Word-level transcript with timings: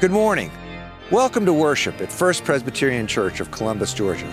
Good 0.00 0.12
morning. 0.12 0.52
Welcome 1.10 1.44
to 1.44 1.52
worship 1.52 2.00
at 2.00 2.12
First 2.12 2.44
Presbyterian 2.44 3.08
Church 3.08 3.40
of 3.40 3.50
Columbus, 3.50 3.92
Georgia. 3.92 4.32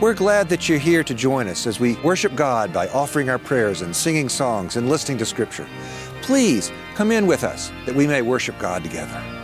We're 0.00 0.14
glad 0.14 0.48
that 0.48 0.70
you're 0.70 0.78
here 0.78 1.04
to 1.04 1.12
join 1.12 1.48
us 1.48 1.66
as 1.66 1.78
we 1.78 1.96
worship 1.96 2.34
God 2.34 2.72
by 2.72 2.88
offering 2.88 3.28
our 3.28 3.38
prayers 3.38 3.82
and 3.82 3.94
singing 3.94 4.30
songs 4.30 4.76
and 4.76 4.88
listening 4.88 5.18
to 5.18 5.26
Scripture. 5.26 5.68
Please 6.22 6.72
come 6.94 7.12
in 7.12 7.26
with 7.26 7.44
us 7.44 7.70
that 7.84 7.94
we 7.94 8.06
may 8.06 8.22
worship 8.22 8.58
God 8.58 8.82
together. 8.82 9.41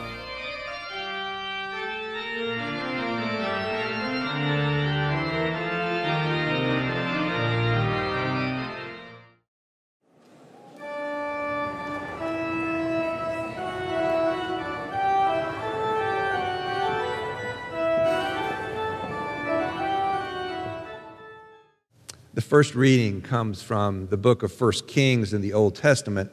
First 22.48 22.74
reading 22.74 23.20
comes 23.20 23.62
from 23.62 24.06
the 24.06 24.16
book 24.16 24.42
of 24.42 24.50
First 24.50 24.88
Kings 24.88 25.34
in 25.34 25.42
the 25.42 25.52
Old 25.52 25.74
Testament. 25.74 26.32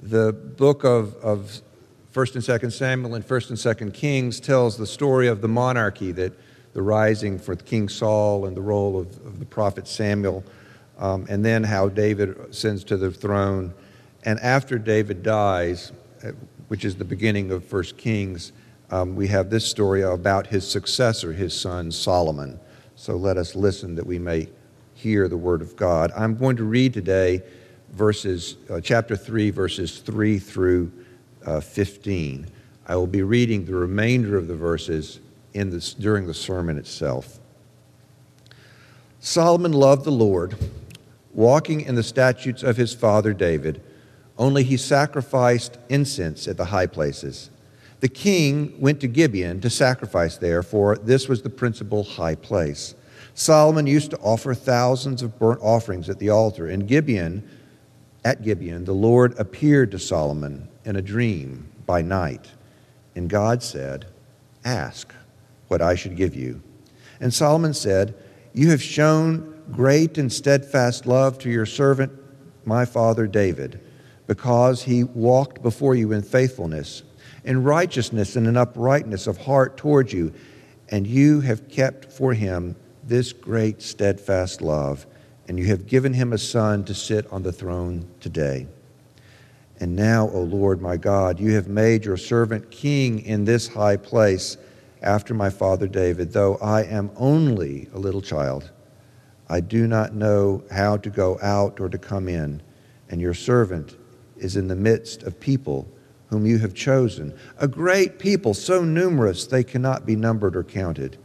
The 0.00 0.32
book 0.32 0.84
of, 0.84 1.16
of 1.16 1.60
First 2.12 2.36
and 2.36 2.44
Second 2.44 2.70
Samuel 2.70 3.16
and 3.16 3.24
First 3.24 3.50
and 3.50 3.58
Second 3.58 3.92
Kings 3.92 4.38
tells 4.38 4.76
the 4.76 4.86
story 4.86 5.26
of 5.26 5.40
the 5.40 5.48
monarchy 5.48 6.12
that 6.12 6.32
the 6.74 6.82
rising 6.82 7.40
for 7.40 7.56
King 7.56 7.88
Saul 7.88 8.46
and 8.46 8.56
the 8.56 8.60
role 8.60 9.00
of, 9.00 9.08
of 9.26 9.40
the 9.40 9.44
prophet 9.46 9.88
Samuel, 9.88 10.44
um, 10.96 11.26
and 11.28 11.44
then 11.44 11.64
how 11.64 11.88
David 11.88 12.38
ascends 12.38 12.84
to 12.84 12.96
the 12.96 13.10
throne. 13.10 13.74
And 14.24 14.38
after 14.38 14.78
David 14.78 15.24
dies, 15.24 15.90
uh, 16.22 16.30
which 16.68 16.84
is 16.84 16.94
the 16.94 17.04
beginning 17.04 17.50
of 17.50 17.64
First 17.64 17.96
Kings, 17.96 18.52
um, 18.92 19.16
we 19.16 19.26
have 19.26 19.50
this 19.50 19.66
story 19.66 20.02
about 20.02 20.46
his 20.46 20.70
successor, 20.70 21.32
his 21.32 21.52
son 21.52 21.90
Solomon. 21.90 22.60
So 22.94 23.16
let 23.16 23.36
us 23.36 23.56
listen 23.56 23.96
that 23.96 24.06
we 24.06 24.20
may 24.20 24.46
hear 24.98 25.28
the 25.28 25.36
word 25.36 25.62
of 25.62 25.76
God. 25.76 26.10
I'm 26.16 26.34
going 26.34 26.56
to 26.56 26.64
read 26.64 26.92
today 26.92 27.40
verses, 27.92 28.56
uh, 28.68 28.80
chapter 28.80 29.14
3, 29.14 29.50
verses 29.50 30.00
3 30.00 30.40
through 30.40 30.90
uh, 31.46 31.60
15. 31.60 32.48
I 32.84 32.96
will 32.96 33.06
be 33.06 33.22
reading 33.22 33.64
the 33.64 33.76
remainder 33.76 34.36
of 34.36 34.48
the 34.48 34.56
verses 34.56 35.20
in 35.54 35.70
this, 35.70 35.94
during 35.94 36.26
the 36.26 36.34
sermon 36.34 36.76
itself. 36.78 37.38
Solomon 39.20 39.72
loved 39.72 40.04
the 40.04 40.10
Lord, 40.10 40.56
walking 41.32 41.80
in 41.82 41.94
the 41.94 42.02
statutes 42.02 42.64
of 42.64 42.76
his 42.76 42.92
father 42.92 43.32
David, 43.32 43.80
only 44.36 44.64
he 44.64 44.76
sacrificed 44.76 45.78
incense 45.88 46.48
at 46.48 46.56
the 46.56 46.64
high 46.66 46.86
places. 46.86 47.50
The 48.00 48.08
king 48.08 48.74
went 48.80 49.00
to 49.02 49.06
Gibeon 49.06 49.60
to 49.60 49.70
sacrifice 49.70 50.38
there, 50.38 50.64
for 50.64 50.96
this 50.96 51.28
was 51.28 51.42
the 51.42 51.50
principal 51.50 52.02
high 52.02 52.34
place. 52.34 52.96
Solomon 53.38 53.86
used 53.86 54.10
to 54.10 54.18
offer 54.18 54.52
thousands 54.52 55.22
of 55.22 55.38
burnt 55.38 55.60
offerings 55.62 56.08
at 56.08 56.18
the 56.18 56.28
altar. 56.28 56.68
In 56.68 56.86
Gibeon, 56.86 57.48
at 58.24 58.42
Gibeon, 58.42 58.84
the 58.84 58.92
Lord 58.92 59.38
appeared 59.38 59.92
to 59.92 59.98
Solomon 60.00 60.68
in 60.84 60.96
a 60.96 61.02
dream 61.02 61.70
by 61.86 62.02
night. 62.02 62.48
And 63.14 63.30
God 63.30 63.62
said, 63.62 64.06
Ask 64.64 65.14
what 65.68 65.80
I 65.80 65.94
should 65.94 66.16
give 66.16 66.34
you. 66.34 66.60
And 67.20 67.32
Solomon 67.32 67.74
said, 67.74 68.16
You 68.54 68.70
have 68.70 68.82
shown 68.82 69.62
great 69.70 70.18
and 70.18 70.32
steadfast 70.32 71.06
love 71.06 71.38
to 71.38 71.48
your 71.48 71.64
servant, 71.64 72.10
my 72.64 72.84
father 72.84 73.28
David, 73.28 73.80
because 74.26 74.82
he 74.82 75.04
walked 75.04 75.62
before 75.62 75.94
you 75.94 76.10
in 76.10 76.22
faithfulness, 76.22 77.04
in 77.44 77.62
righteousness, 77.62 78.34
and 78.34 78.48
in 78.48 78.56
uprightness 78.56 79.28
of 79.28 79.36
heart 79.36 79.76
toward 79.76 80.12
you, 80.12 80.34
and 80.88 81.06
you 81.06 81.40
have 81.42 81.68
kept 81.68 82.10
for 82.10 82.34
him 82.34 82.74
this 83.08 83.32
great 83.32 83.82
steadfast 83.82 84.60
love, 84.60 85.06
and 85.46 85.58
you 85.58 85.66
have 85.66 85.86
given 85.86 86.12
him 86.12 86.32
a 86.32 86.38
son 86.38 86.84
to 86.84 86.94
sit 86.94 87.26
on 87.32 87.42
the 87.42 87.52
throne 87.52 88.06
today. 88.20 88.66
And 89.80 89.96
now, 89.96 90.28
O 90.30 90.42
Lord 90.42 90.82
my 90.82 90.96
God, 90.96 91.40
you 91.40 91.54
have 91.54 91.68
made 91.68 92.04
your 92.04 92.16
servant 92.16 92.70
king 92.70 93.20
in 93.20 93.44
this 93.44 93.68
high 93.68 93.96
place 93.96 94.56
after 95.02 95.32
my 95.32 95.50
father 95.50 95.86
David, 95.86 96.32
though 96.32 96.56
I 96.56 96.82
am 96.82 97.10
only 97.16 97.88
a 97.94 97.98
little 97.98 98.20
child. 98.20 98.70
I 99.48 99.60
do 99.60 99.86
not 99.86 100.14
know 100.14 100.62
how 100.70 100.96
to 100.98 101.08
go 101.08 101.38
out 101.40 101.80
or 101.80 101.88
to 101.88 101.98
come 101.98 102.28
in, 102.28 102.60
and 103.08 103.20
your 103.20 103.34
servant 103.34 103.96
is 104.36 104.56
in 104.56 104.68
the 104.68 104.76
midst 104.76 105.22
of 105.22 105.40
people 105.40 105.88
whom 106.28 106.44
you 106.44 106.58
have 106.58 106.74
chosen, 106.74 107.32
a 107.58 107.66
great 107.66 108.18
people, 108.18 108.52
so 108.52 108.84
numerous 108.84 109.46
they 109.46 109.64
cannot 109.64 110.04
be 110.04 110.14
numbered 110.14 110.54
or 110.54 110.64
counted. 110.64 111.16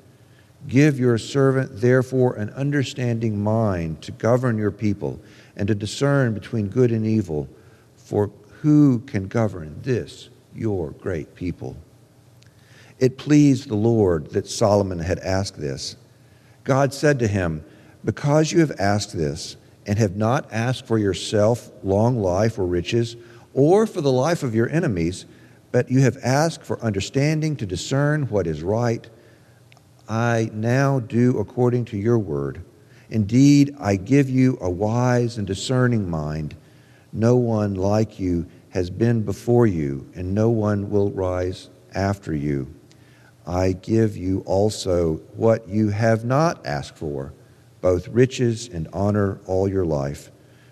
Give 0.68 1.00
your 1.00 1.18
servant, 1.18 1.82
therefore, 1.82 2.36
an 2.36 2.50
understanding 2.52 3.44
mind 3.44 4.02
to 4.04 4.12
govern 4.12 4.58
your 4.58 4.72
people 4.72 5.20
and 5.56 5.68
to 5.68 5.76
discern 5.76 6.34
between 6.34 6.68
good 6.68 6.92
and 6.92 7.06
evil. 7.06 7.50
For 7.96 8.32
who 8.62 9.00
can 9.00 9.28
govern 9.28 9.76
this, 9.82 10.30
your 10.56 10.92
great 10.92 11.36
people? 11.36 11.76
It 13.00 13.18
pleased 13.18 13.68
the 13.68 13.76
Lord 13.76 14.32
that 14.32 14.48
Solomon 14.48 15.00
had 15.00 15.20
asked 15.20 15.60
this. 15.60 15.98
God 16.64 16.94
said 16.94 17.20
to 17.20 17.28
him, 17.28 17.66
Because 18.06 18.52
you 18.52 18.60
have 18.62 18.80
asked 18.80 19.18
this, 19.18 19.58
and 19.86 20.00
have 20.00 20.16
not 20.16 20.48
asked 20.52 20.86
for 20.86 20.98
yourself 20.98 21.70
long 21.84 22.22
life 22.22 22.58
or 22.58 22.66
riches, 22.66 23.18
or 23.54 23.86
for 23.86 24.00
the 24.00 24.12
life 24.12 24.44
of 24.44 24.56
your 24.56 24.70
enemies, 24.70 25.26
but 25.74 25.92
you 25.92 26.00
have 26.02 26.18
asked 26.24 26.64
for 26.64 26.80
understanding 26.82 27.56
to 27.58 27.66
discern 27.66 28.24
what 28.30 28.48
is 28.48 28.64
right 28.64 29.10
I 30.08 30.50
now 30.54 31.00
do 31.00 31.40
according 31.40 31.86
to 31.86 31.98
your 31.98 32.20
word. 32.20 32.64
Indeed, 33.10 33.76
I 33.80 33.96
give 33.96 34.30
you 34.30 34.58
a 34.60 34.70
wise 34.70 35.38
and 35.38 35.48
discerning 35.48 36.10
mind. 36.10 36.56
No 37.12 37.36
one 37.36 37.76
like 37.76 38.20
you 38.20 38.48
has 38.70 38.90
been 38.90 39.22
before 39.22 39.68
you, 39.68 40.10
and 40.16 40.34
no 40.34 40.50
one 40.50 40.90
will 40.90 41.12
rise 41.12 41.70
after 41.94 42.34
you. 42.34 42.74
I 43.46 43.74
give 43.74 44.18
you 44.18 44.42
also 44.46 45.16
what 45.36 45.68
you 45.68 45.90
have 45.90 46.26
not 46.26 46.66
asked 46.66 46.98
for, 46.98 47.34
both 47.82 48.08
riches 48.08 48.68
and 48.70 48.88
honor 48.94 49.40
all 49.46 49.68
your 49.68 49.86
life. 49.86 50.32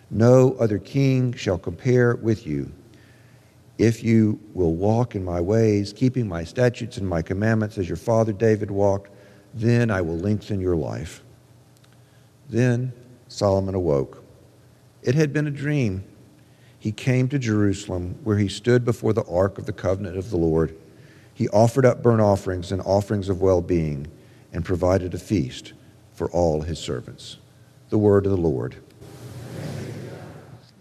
No 0.10 0.56
other 0.60 0.80
king 0.80 1.34
shall 1.34 1.58
compare 1.58 2.16
with 2.16 2.48
you. 2.48 2.72
If 3.78 4.04
you 4.04 4.40
will 4.54 4.76
walk 4.76 5.16
in 5.16 5.24
my 5.24 5.42
ways, 5.42 5.94
keeping 5.94 6.28
my 6.28 6.44
statutes 6.44 6.98
and 6.98 7.08
my 7.08 7.22
commandments 7.22 7.78
as 7.78 7.88
your 7.88 7.98
father 7.98 8.34
David 8.34 8.72
walked, 8.72 9.10
then 9.54 9.92
I 9.92 10.02
will 10.02 10.18
lengthen 10.18 10.60
your 10.60 10.76
life. 10.76 11.24
Then 12.50 12.94
Solomon 13.28 13.76
awoke. 13.76 14.24
It 15.02 15.16
had 15.16 15.34
been 15.34 15.48
a 15.48 15.52
dream. 15.52 16.04
He 16.78 16.92
came 16.92 17.28
to 17.30 17.40
Jerusalem, 17.40 18.20
where 18.24 18.38
he 18.38 18.48
stood 18.48 18.84
before 18.84 19.14
the 19.14 19.26
ark 19.26 19.58
of 19.58 19.66
the 19.66 19.74
covenant 19.74 20.18
of 20.18 20.30
the 20.30 20.38
Lord. 20.38 20.76
He 21.34 21.48
offered 21.50 21.86
up 21.86 22.04
burnt 22.04 22.22
offerings 22.22 22.72
and 22.72 22.82
offerings 22.82 23.30
of 23.30 23.42
well 23.42 23.62
being, 23.62 24.08
and 24.54 24.66
provided 24.66 25.14
a 25.14 25.20
feast 25.20 25.74
for 26.14 26.30
all 26.32 26.62
his 26.62 26.80
servants. 26.80 27.38
The 27.90 27.98
word 27.98 28.26
of 28.26 28.32
the 28.32 28.38
Lord. 28.38 28.76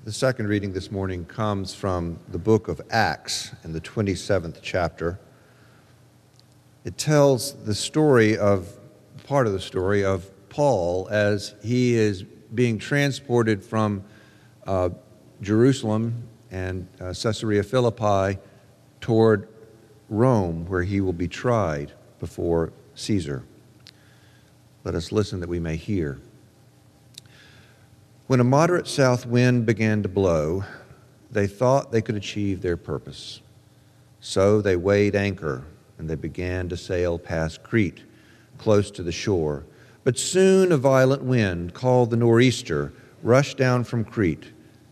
The 0.05 0.13
second 0.13 0.49
reading 0.49 0.73
this 0.73 0.91
morning 0.91 1.25
comes 1.25 1.75
from 1.75 2.19
the 2.29 2.39
book 2.39 2.69
of 2.69 2.81
Acts 2.91 3.53
in 3.65 3.73
the 3.73 3.81
27th 3.81 4.59
chapter 4.63 5.19
it 6.85 6.97
tells 6.97 7.55
the 7.65 7.75
story 7.75 8.39
of 8.39 8.69
part 9.25 9.47
of 9.47 9.53
the 9.53 9.61
story 9.61 10.05
of 10.05 10.29
Paul 10.49 11.09
as 11.11 11.55
he 11.63 11.95
is 11.95 12.23
being 12.55 12.79
transported 12.79 13.63
from 13.63 14.03
uh, 14.67 14.91
Jerusalem 15.41 16.25
and 16.51 16.89
uh, 17.01 17.15
Caesarea 17.15 17.63
Philippi 17.63 18.39
toward 19.01 19.49
Rome, 20.09 20.67
where 20.67 20.83
he 20.83 21.01
will 21.01 21.13
be 21.13 21.29
tried 21.29 21.93
before 22.19 22.73
Caesar. 22.95 23.45
Let 24.83 24.95
us 24.95 25.13
listen 25.13 25.41
that 25.41 25.49
we 25.49 25.61
may 25.61 25.77
hear. 25.77 26.19
When 28.27 28.41
a 28.41 28.45
moderate 28.45 28.89
south 28.89 29.27
wind 29.27 29.67
began 29.67 30.03
to 30.03 30.09
blow, 30.09 30.65
they 31.31 31.47
thought 31.47 31.93
they 31.93 32.03
could 32.03 32.17
achieve 32.17 32.63
their 32.63 32.77
purpose. 32.77 33.41
So 34.21 34.61
they 34.61 34.77
weighed 34.77 35.15
anchor 35.15 35.65
and 36.01 36.09
they 36.09 36.15
began 36.15 36.67
to 36.67 36.79
sail 36.79 37.19
past 37.19 37.63
Crete, 37.63 38.01
close 38.57 38.91
to 38.91 39.03
the 39.03 39.13
shore. 39.13 39.67
But 40.03 40.19
soon 40.19 40.73
a 40.73 40.79
violent 40.79 41.23
wind, 41.23 41.75
called 41.75 42.09
the 42.09 42.17
nor'easter, 42.17 42.95
rushed 43.23 43.59
down 43.59 43.85
from 43.85 44.07
Crete. 44.07 44.47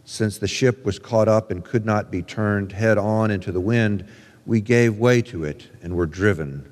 Since 0.04 0.36
the 0.36 0.46
ship 0.46 0.84
was 0.84 0.98
caught 0.98 1.26
up 1.26 1.50
and 1.50 1.64
could 1.64 1.86
not 1.86 2.10
be 2.10 2.22
turned 2.22 2.72
head 2.72 2.98
on 2.98 3.30
into 3.30 3.52
the 3.52 3.60
wind, 3.60 4.06
we 4.44 4.60
gave 4.60 4.98
way 4.98 5.22
to 5.22 5.44
it 5.44 5.68
and 5.82 5.96
were 5.96 6.04
driven. 6.04 6.70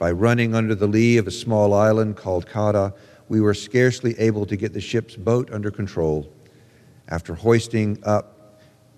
By 0.00 0.10
running 0.10 0.56
under 0.56 0.74
the 0.74 0.88
lee 0.88 1.16
of 1.16 1.28
a 1.28 1.30
small 1.30 1.72
island 1.72 2.16
called 2.16 2.46
Cauda, 2.46 2.92
we 3.28 3.40
were 3.40 3.54
scarcely 3.54 4.18
able 4.18 4.46
to 4.46 4.56
get 4.56 4.72
the 4.72 4.80
ship's 4.80 5.14
boat 5.14 5.48
under 5.52 5.70
control. 5.70 6.28
After 7.08 7.36
hoisting 7.36 8.02
up 8.02 8.33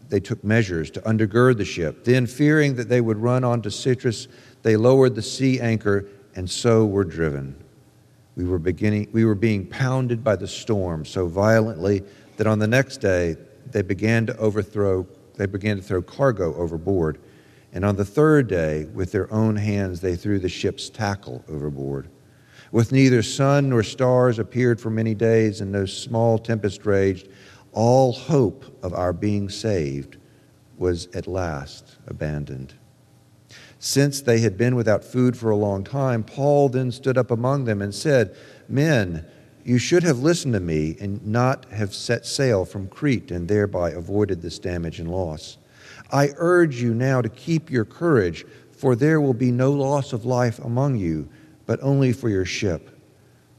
they 0.09 0.21
took 0.21 0.43
measures 0.45 0.91
to 0.93 1.01
undergird 1.03 1.59
the 1.59 1.65
ship. 1.65 2.05
Then, 2.05 2.27
fearing 2.27 2.75
that 2.77 2.89
they 2.89 3.01
would 3.01 3.19
run 3.19 3.45
onto 3.45 3.71
Syrtis, 3.71 4.29
they 4.63 4.77
lowered 4.77 5.15
the 5.15 5.23
sea 5.23 5.61
anchor 5.61 6.07
and 6.35 6.49
so 6.49 6.85
were 6.85 7.05
driven. 7.05 7.57
We 8.37 8.45
were, 8.45 8.59
beginning, 8.59 9.09
we 9.13 9.25
were 9.25 9.35
being 9.35 9.67
pounded 9.67 10.23
by 10.23 10.37
the 10.37 10.47
storm 10.47 11.05
so 11.05 11.27
violently 11.27 12.03
that 12.37 12.47
on 12.47 12.59
the 12.59 12.67
next 12.67 12.99
day 12.99 13.37
they 13.71 13.83
began 13.83 14.27
to 14.27 14.37
overthrow, 14.37 15.07
they 15.37 15.47
began 15.47 15.77
to 15.77 15.83
throw 15.83 16.03
cargo 16.03 16.55
overboard. 16.55 17.19
And 17.73 17.85
on 17.85 17.97
the 17.97 18.05
third 18.05 18.49
day, 18.49 18.85
with 18.93 19.13
their 19.13 19.33
own 19.33 19.57
hands, 19.57 20.01
they 20.01 20.17
threw 20.17 20.39
the 20.39 20.49
ship's 20.49 20.91
tackle 20.91 21.45
overboard. 21.49 22.09
With 22.73 22.93
neither 22.93 23.23
sun 23.23 23.71
nor 23.71 23.83
stars 23.83 24.39
appeared 24.39 24.81
for 24.81 24.91
many 24.91 25.15
days, 25.15 25.61
and 25.61 25.73
no 25.73 25.87
small 25.87 26.39
tempest 26.39 26.85
raged, 26.85 27.29
all 27.77 28.11
hope 28.11 28.65
of 28.83 28.95
our 28.95 29.13
being 29.13 29.51
saved 29.51 30.17
was 30.79 31.07
at 31.15 31.27
last 31.27 31.97
abandoned. 32.07 32.73
Since 33.79 34.23
they 34.23 34.41
had 34.41 34.57
been 34.57 34.75
without 34.75 35.05
food 35.05 35.37
for 35.37 35.51
a 35.51 35.57
long 35.57 35.85
time, 35.85 36.25
Paul 36.25 36.71
then 36.71 36.91
stood 36.91 37.19
up 37.19 37.31
among 37.31 37.67
them 37.67 37.83
and 37.83 37.95
said, 37.95 38.35
Men, 38.67 39.27
you 39.63 39.77
should 39.77 40.03
have 40.05 40.21
listened 40.21 40.55
to 40.55 40.61
me 40.61 40.97
and 41.01 41.25
not 41.27 41.67
have 41.67 41.95
set 41.95 42.25
sail 42.25 42.65
from 42.65 42.89
Crete 42.89 43.31
and 43.31 43.47
thereby 43.47 43.91
avoided 43.91 44.41
this 44.41 44.59
damage 44.59 44.99
and 44.99 45.11
loss. 45.11 45.59
I 46.11 46.31
urge 46.37 46.81
you 46.81 46.95
now 46.95 47.21
to 47.21 47.29
keep 47.29 47.71
your 47.71 47.85
courage, 47.85 48.47
for 48.73 48.97
there 48.97 49.21
will 49.21 49.35
be 49.35 49.53
no 49.53 49.71
loss 49.73 50.15
of 50.15 50.25
life 50.25 50.59
among 50.61 50.97
you, 50.97 51.29
but 51.67 51.79
only 51.83 52.15
for 52.15 52.31
your 52.31 52.47
ship. 52.47 52.96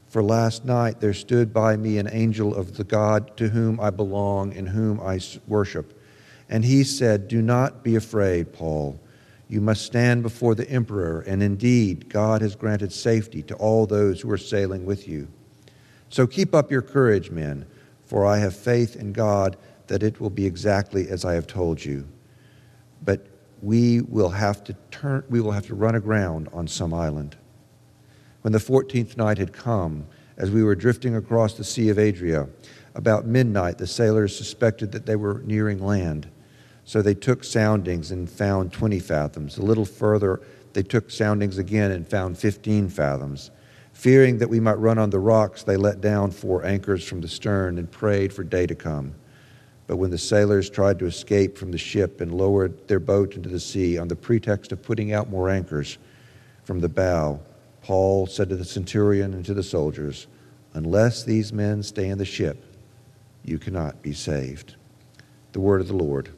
For 0.08 0.22
last 0.22 0.64
night 0.64 1.00
there 1.00 1.14
stood 1.14 1.52
by 1.52 1.76
me 1.76 1.98
an 1.98 2.08
angel 2.10 2.54
of 2.54 2.76
the 2.76 2.84
God 2.84 3.36
to 3.36 3.48
whom 3.48 3.78
I 3.78 3.90
belong 3.90 4.54
and 4.54 4.68
whom 4.68 5.00
I 5.00 5.20
worship. 5.46 6.00
And 6.48 6.64
he 6.64 6.82
said, 6.82 7.28
Do 7.28 7.42
not 7.42 7.82
be 7.82 7.94
afraid, 7.94 8.52
Paul. 8.52 8.98
You 9.48 9.60
must 9.60 9.84
stand 9.84 10.22
before 10.22 10.54
the 10.54 10.68
emperor, 10.68 11.20
and 11.20 11.42
indeed, 11.42 12.08
God 12.10 12.42
has 12.42 12.54
granted 12.54 12.92
safety 12.92 13.42
to 13.44 13.54
all 13.56 13.86
those 13.86 14.20
who 14.20 14.30
are 14.30 14.38
sailing 14.38 14.84
with 14.84 15.08
you. 15.08 15.28
So 16.10 16.26
keep 16.26 16.54
up 16.54 16.70
your 16.70 16.82
courage, 16.82 17.30
men, 17.30 17.66
for 18.04 18.26
I 18.26 18.38
have 18.38 18.56
faith 18.56 18.96
in 18.96 19.12
God 19.12 19.56
that 19.86 20.02
it 20.02 20.20
will 20.20 20.30
be 20.30 20.46
exactly 20.46 21.08
as 21.08 21.24
I 21.24 21.34
have 21.34 21.46
told 21.46 21.84
you. 21.84 22.06
But 23.02 23.26
we 23.62 24.02
will 24.02 24.30
have 24.30 24.62
to 24.64 24.76
turn 24.90 25.24
we 25.28 25.40
will 25.40 25.52
have 25.52 25.66
to 25.66 25.74
run 25.74 25.94
aground 25.94 26.48
on 26.52 26.68
some 26.68 26.94
island. 26.94 27.36
When 28.48 28.54
the 28.54 28.58
14th 28.60 29.18
night 29.18 29.36
had 29.36 29.52
come, 29.52 30.06
as 30.38 30.50
we 30.50 30.62
were 30.62 30.74
drifting 30.74 31.14
across 31.14 31.52
the 31.52 31.64
Sea 31.64 31.90
of 31.90 31.98
Adria, 31.98 32.48
about 32.94 33.26
midnight 33.26 33.76
the 33.76 33.86
sailors 33.86 34.34
suspected 34.34 34.90
that 34.92 35.04
they 35.04 35.16
were 35.16 35.42
nearing 35.44 35.84
land. 35.84 36.30
So 36.86 37.02
they 37.02 37.12
took 37.12 37.44
soundings 37.44 38.10
and 38.10 38.26
found 38.26 38.72
20 38.72 39.00
fathoms. 39.00 39.58
A 39.58 39.62
little 39.62 39.84
further, 39.84 40.40
they 40.72 40.82
took 40.82 41.10
soundings 41.10 41.58
again 41.58 41.90
and 41.90 42.08
found 42.08 42.38
15 42.38 42.88
fathoms. 42.88 43.50
Fearing 43.92 44.38
that 44.38 44.48
we 44.48 44.60
might 44.60 44.78
run 44.78 44.96
on 44.96 45.10
the 45.10 45.18
rocks, 45.18 45.62
they 45.62 45.76
let 45.76 46.00
down 46.00 46.30
four 46.30 46.64
anchors 46.64 47.06
from 47.06 47.20
the 47.20 47.28
stern 47.28 47.76
and 47.76 47.90
prayed 47.90 48.32
for 48.32 48.44
day 48.44 48.66
to 48.66 48.74
come. 48.74 49.14
But 49.86 49.98
when 49.98 50.10
the 50.10 50.16
sailors 50.16 50.70
tried 50.70 50.98
to 51.00 51.04
escape 51.04 51.58
from 51.58 51.70
the 51.70 51.76
ship 51.76 52.22
and 52.22 52.32
lowered 52.32 52.88
their 52.88 52.98
boat 52.98 53.36
into 53.36 53.50
the 53.50 53.60
sea 53.60 53.98
on 53.98 54.08
the 54.08 54.16
pretext 54.16 54.72
of 54.72 54.82
putting 54.82 55.12
out 55.12 55.28
more 55.28 55.50
anchors 55.50 55.98
from 56.64 56.80
the 56.80 56.88
bow, 56.88 57.40
Paul 57.88 58.26
said 58.26 58.50
to 58.50 58.56
the 58.56 58.66
centurion 58.66 59.32
and 59.32 59.46
to 59.46 59.54
the 59.54 59.62
soldiers, 59.62 60.26
Unless 60.74 61.24
these 61.24 61.54
men 61.54 61.82
stay 61.82 62.10
in 62.10 62.18
the 62.18 62.24
ship, 62.26 62.62
you 63.42 63.58
cannot 63.58 64.02
be 64.02 64.12
saved. 64.12 64.76
The 65.52 65.60
word 65.60 65.80
of 65.80 65.88
the 65.88 65.94
Lord. 65.94 66.28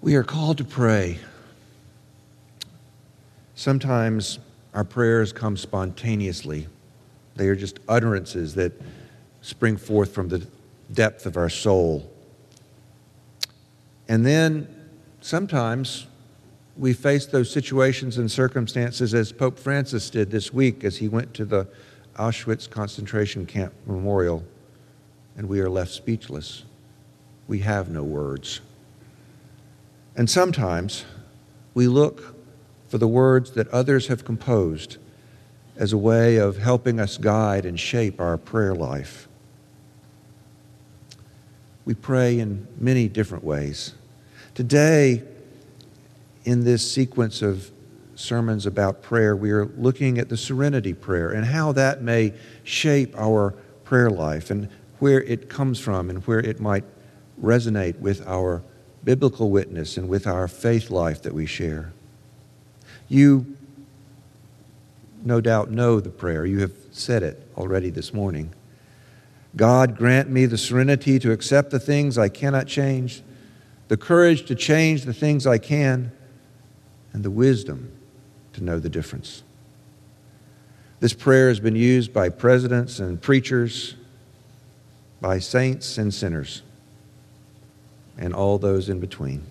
We 0.00 0.16
are 0.16 0.24
called 0.24 0.58
to 0.58 0.64
pray. 0.64 1.20
Sometimes 3.54 4.40
our 4.74 4.82
prayers 4.82 5.32
come 5.32 5.56
spontaneously. 5.56 6.66
They 7.36 7.46
are 7.46 7.54
just 7.54 7.78
utterances 7.88 8.56
that 8.56 8.72
spring 9.42 9.76
forth 9.76 10.12
from 10.12 10.28
the 10.28 10.44
depth 10.92 11.26
of 11.26 11.36
our 11.36 11.48
soul. 11.48 12.10
And 14.08 14.24
then 14.24 14.68
sometimes 15.20 16.06
we 16.76 16.92
face 16.92 17.26
those 17.26 17.50
situations 17.50 18.18
and 18.18 18.30
circumstances 18.30 19.14
as 19.14 19.32
Pope 19.32 19.58
Francis 19.58 20.10
did 20.10 20.30
this 20.30 20.52
week 20.52 20.84
as 20.84 20.98
he 20.98 21.08
went 21.08 21.34
to 21.34 21.44
the 21.44 21.66
Auschwitz 22.16 22.68
concentration 22.68 23.46
camp 23.46 23.72
memorial, 23.86 24.44
and 25.36 25.48
we 25.48 25.60
are 25.60 25.68
left 25.68 25.90
speechless. 25.90 26.64
We 27.48 27.60
have 27.60 27.88
no 27.90 28.02
words. 28.02 28.60
And 30.16 30.28
sometimes 30.30 31.04
we 31.74 31.88
look 31.88 32.34
for 32.88 32.98
the 32.98 33.08
words 33.08 33.52
that 33.52 33.68
others 33.68 34.06
have 34.06 34.24
composed 34.24 34.96
as 35.76 35.92
a 35.92 35.98
way 35.98 36.36
of 36.36 36.56
helping 36.56 36.98
us 36.98 37.18
guide 37.18 37.66
and 37.66 37.78
shape 37.78 38.20
our 38.20 38.38
prayer 38.38 38.74
life. 38.74 39.25
We 41.86 41.94
pray 41.94 42.40
in 42.40 42.66
many 42.78 43.08
different 43.08 43.44
ways. 43.44 43.94
Today, 44.54 45.22
in 46.44 46.64
this 46.64 46.90
sequence 46.90 47.42
of 47.42 47.70
sermons 48.16 48.66
about 48.66 49.02
prayer, 49.02 49.36
we 49.36 49.52
are 49.52 49.66
looking 49.66 50.18
at 50.18 50.28
the 50.28 50.36
serenity 50.36 50.92
prayer 50.92 51.30
and 51.30 51.46
how 51.46 51.72
that 51.72 52.02
may 52.02 52.34
shape 52.64 53.14
our 53.16 53.52
prayer 53.84 54.10
life 54.10 54.50
and 54.50 54.68
where 54.98 55.22
it 55.22 55.48
comes 55.48 55.78
from 55.78 56.10
and 56.10 56.26
where 56.26 56.40
it 56.40 56.60
might 56.60 56.84
resonate 57.40 57.98
with 58.00 58.26
our 58.26 58.62
biblical 59.04 59.50
witness 59.50 59.96
and 59.96 60.08
with 60.08 60.26
our 60.26 60.48
faith 60.48 60.90
life 60.90 61.22
that 61.22 61.32
we 61.32 61.46
share. 61.46 61.92
You 63.08 63.56
no 65.24 65.40
doubt 65.40 65.70
know 65.70 66.00
the 66.00 66.10
prayer. 66.10 66.46
You 66.46 66.60
have 66.60 66.72
said 66.90 67.22
it 67.22 67.46
already 67.56 67.90
this 67.90 68.12
morning. 68.12 68.52
God, 69.56 69.96
grant 69.96 70.28
me 70.28 70.44
the 70.44 70.58
serenity 70.58 71.18
to 71.18 71.32
accept 71.32 71.70
the 71.70 71.80
things 71.80 72.18
I 72.18 72.28
cannot 72.28 72.66
change, 72.66 73.22
the 73.88 73.96
courage 73.96 74.46
to 74.46 74.54
change 74.54 75.04
the 75.04 75.14
things 75.14 75.46
I 75.46 75.58
can, 75.58 76.12
and 77.12 77.24
the 77.24 77.30
wisdom 77.30 77.90
to 78.52 78.62
know 78.62 78.78
the 78.78 78.90
difference. 78.90 79.42
This 81.00 81.14
prayer 81.14 81.48
has 81.48 81.60
been 81.60 81.76
used 81.76 82.12
by 82.12 82.28
presidents 82.28 82.98
and 82.98 83.20
preachers, 83.20 83.94
by 85.20 85.38
saints 85.38 85.96
and 85.96 86.12
sinners, 86.12 86.62
and 88.18 88.34
all 88.34 88.58
those 88.58 88.88
in 88.90 89.00
between. 89.00 89.44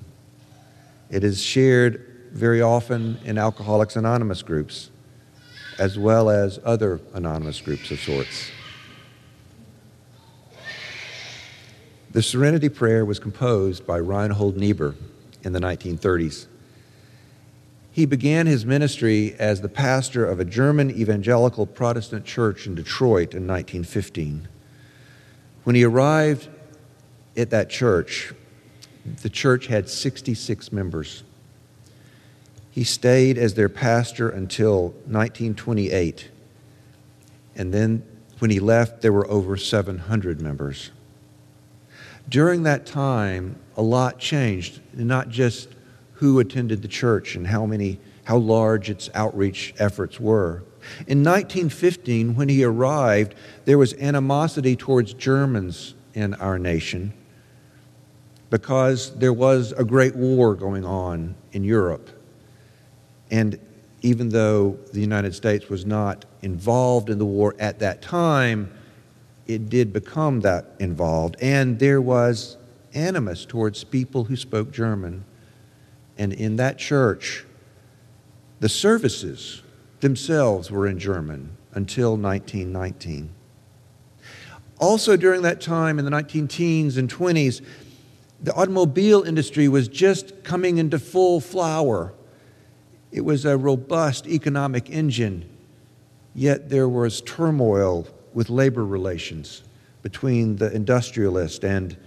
It 1.10 1.24
is 1.24 1.42
shared 1.42 2.30
very 2.32 2.62
often 2.62 3.20
in 3.24 3.38
Alcoholics 3.38 3.96
Anonymous 3.96 4.44
groups, 4.44 4.90
as 5.80 5.98
well 5.98 6.30
as 6.30 6.60
other 6.64 7.00
anonymous 7.14 7.62
groups 7.62 7.90
of 7.92 8.00
sorts. 8.00 8.52
The 12.16 12.24
Serenity 12.24 12.70
Prayer 12.70 13.04
was 13.04 13.20
composed 13.20 13.86
by 13.86 13.98
Reinhold 13.98 14.56
Niebuhr 14.56 14.96
in 15.44 15.52
the 15.52 15.60
1930s. 15.60 16.46
He 17.92 18.06
began 18.06 18.48
his 18.48 18.66
ministry 18.66 19.36
as 19.38 19.60
the 19.60 19.68
pastor 19.68 20.26
of 20.26 20.40
a 20.40 20.46
German 20.46 20.92
evangelical 20.92 21.66
Protestant 21.66 22.24
church 22.24 22.68
in 22.68 22.74
Detroit 22.74 23.34
in 23.34 23.46
1915. 23.46 24.48
When 25.66 25.76
he 25.76 25.84
arrived 25.84 26.48
at 27.36 27.50
that 27.50 27.70
church, 27.70 28.34
the 29.22 29.30
church 29.30 29.68
had 29.68 29.90
66 29.90 30.72
members. 30.72 31.24
He 32.72 32.86
stayed 32.86 33.38
as 33.38 33.56
their 33.56 33.68
pastor 33.68 34.30
until 34.30 34.92
1928. 35.04 36.30
And 37.58 37.74
then 37.74 38.04
when 38.40 38.52
he 38.52 38.62
left, 38.62 39.02
there 39.02 39.12
were 39.12 39.30
over 39.30 39.58
700 39.58 40.40
members. 40.40 40.92
During 42.30 42.64
that 42.64 42.86
time, 42.86 43.58
a 43.78 43.82
lot 43.82 44.20
changed, 44.20 44.82
not 44.94 45.30
just 45.30 45.70
who 46.14 46.40
attended 46.40 46.82
the 46.82 46.88
church 46.88 47.36
and 47.36 47.48
how 47.48 47.66
many 47.66 48.00
how 48.26 48.38
large 48.38 48.90
its 48.90 49.10
outreach 49.14 49.74
efforts 49.78 50.20
were. 50.20 50.64
In 51.08 51.24
1915, 51.24 52.36
when 52.36 52.50
he 52.50 52.64
arrived, 52.64 53.36
there 53.66 53.78
was 53.78 53.94
animosity 53.96 54.76
towards 54.76 55.14
Germans 55.14 55.94
in 56.14 56.34
our 56.36 56.60
nation 56.60 57.14
because 58.50 59.16
there 59.16 59.34
was 59.34 59.74
a 59.74 59.84
great 59.84 60.16
war 60.16 60.56
going 60.56 60.86
on 60.86 61.36
in 61.52 61.64
Europe. 61.64 62.10
And 63.32 63.60
even 64.02 64.30
though 64.30 64.78
the 64.94 65.02
United 65.02 65.34
States 65.34 65.70
was 65.70 65.86
not 65.86 66.26
involved 66.42 67.10
in 67.10 67.18
the 67.18 67.26
war 67.26 67.56
at 67.60 67.80
that 67.80 68.02
time, 68.02 68.72
it 69.48 69.70
did 69.70 69.94
become 69.94 70.42
that 70.42 70.72
involved. 70.80 71.36
And 71.42 71.80
there 71.80 72.02
was 72.02 72.58
animus 72.94 73.46
towards 73.46 73.84
people 73.84 74.24
who 74.26 74.36
spoke 74.36 74.72
German. 74.72 75.26
And 76.18 76.34
in 76.34 76.56
that 76.56 76.78
church, 76.78 77.46
the 78.60 78.70
services 78.70 79.62
themselves 80.00 80.72
were 80.72 80.88
in 80.88 80.98
German 80.98 81.58
until 81.74 82.18
1919. 82.18 83.30
Also, 84.80 85.16
during 85.16 85.42
that 85.44 85.62
time 85.62 86.00
in 86.00 86.06
the 86.06 86.12
19 86.12 86.48
teens 86.48 86.98
and 86.98 87.10
20s, 87.10 87.62
the 88.42 88.54
automobile 88.54 89.24
industry 89.24 89.68
was 89.68 89.88
just 89.88 90.44
coming 90.44 90.78
into 90.78 91.00
full 91.00 91.40
flower. 91.40 92.14
It 93.12 93.22
was 93.22 93.46
a 93.46 93.58
robust 93.58 94.28
economic 94.28 94.90
engine, 94.90 95.50
yet 96.34 96.70
there 96.70 96.90
was 96.90 97.22
turmoil 97.22 98.08
with 98.36 98.52
labor 98.52 98.86
relations 98.86 99.64
between 100.04 100.58
the 100.58 100.72
industrialist 100.72 101.64
and 101.64 101.98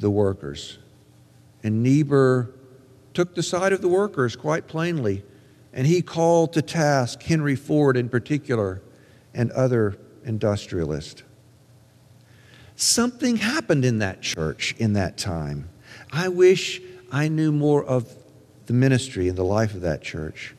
the 0.00 0.10
workers. 0.10 0.78
And 1.62 1.84
Niebuhr 1.84 2.50
took 3.14 3.36
the 3.36 3.42
side 3.42 3.72
of 3.72 3.82
the 3.82 3.88
workers 3.88 4.34
quite 4.34 4.66
plainly, 4.66 5.22
and 5.72 5.86
he 5.86 6.02
called 6.02 6.54
to 6.54 6.62
task 6.62 7.22
Henry 7.22 7.54
Ford 7.54 7.96
in 7.96 8.08
particular 8.08 8.82
and 9.32 9.52
other 9.52 9.96
industrialists. 10.24 11.22
Something 12.74 13.36
happened 13.36 13.84
in 13.84 13.98
that 13.98 14.22
church 14.22 14.74
in 14.78 14.94
that 14.94 15.16
time. 15.16 15.68
I 16.10 16.28
wish 16.28 16.80
I 17.12 17.28
knew 17.28 17.52
more 17.52 17.84
of 17.84 18.12
the 18.66 18.72
ministry 18.72 19.28
and 19.28 19.38
the 19.38 19.44
life 19.44 19.74
of 19.74 19.82
that 19.82 20.02
church. 20.02 20.55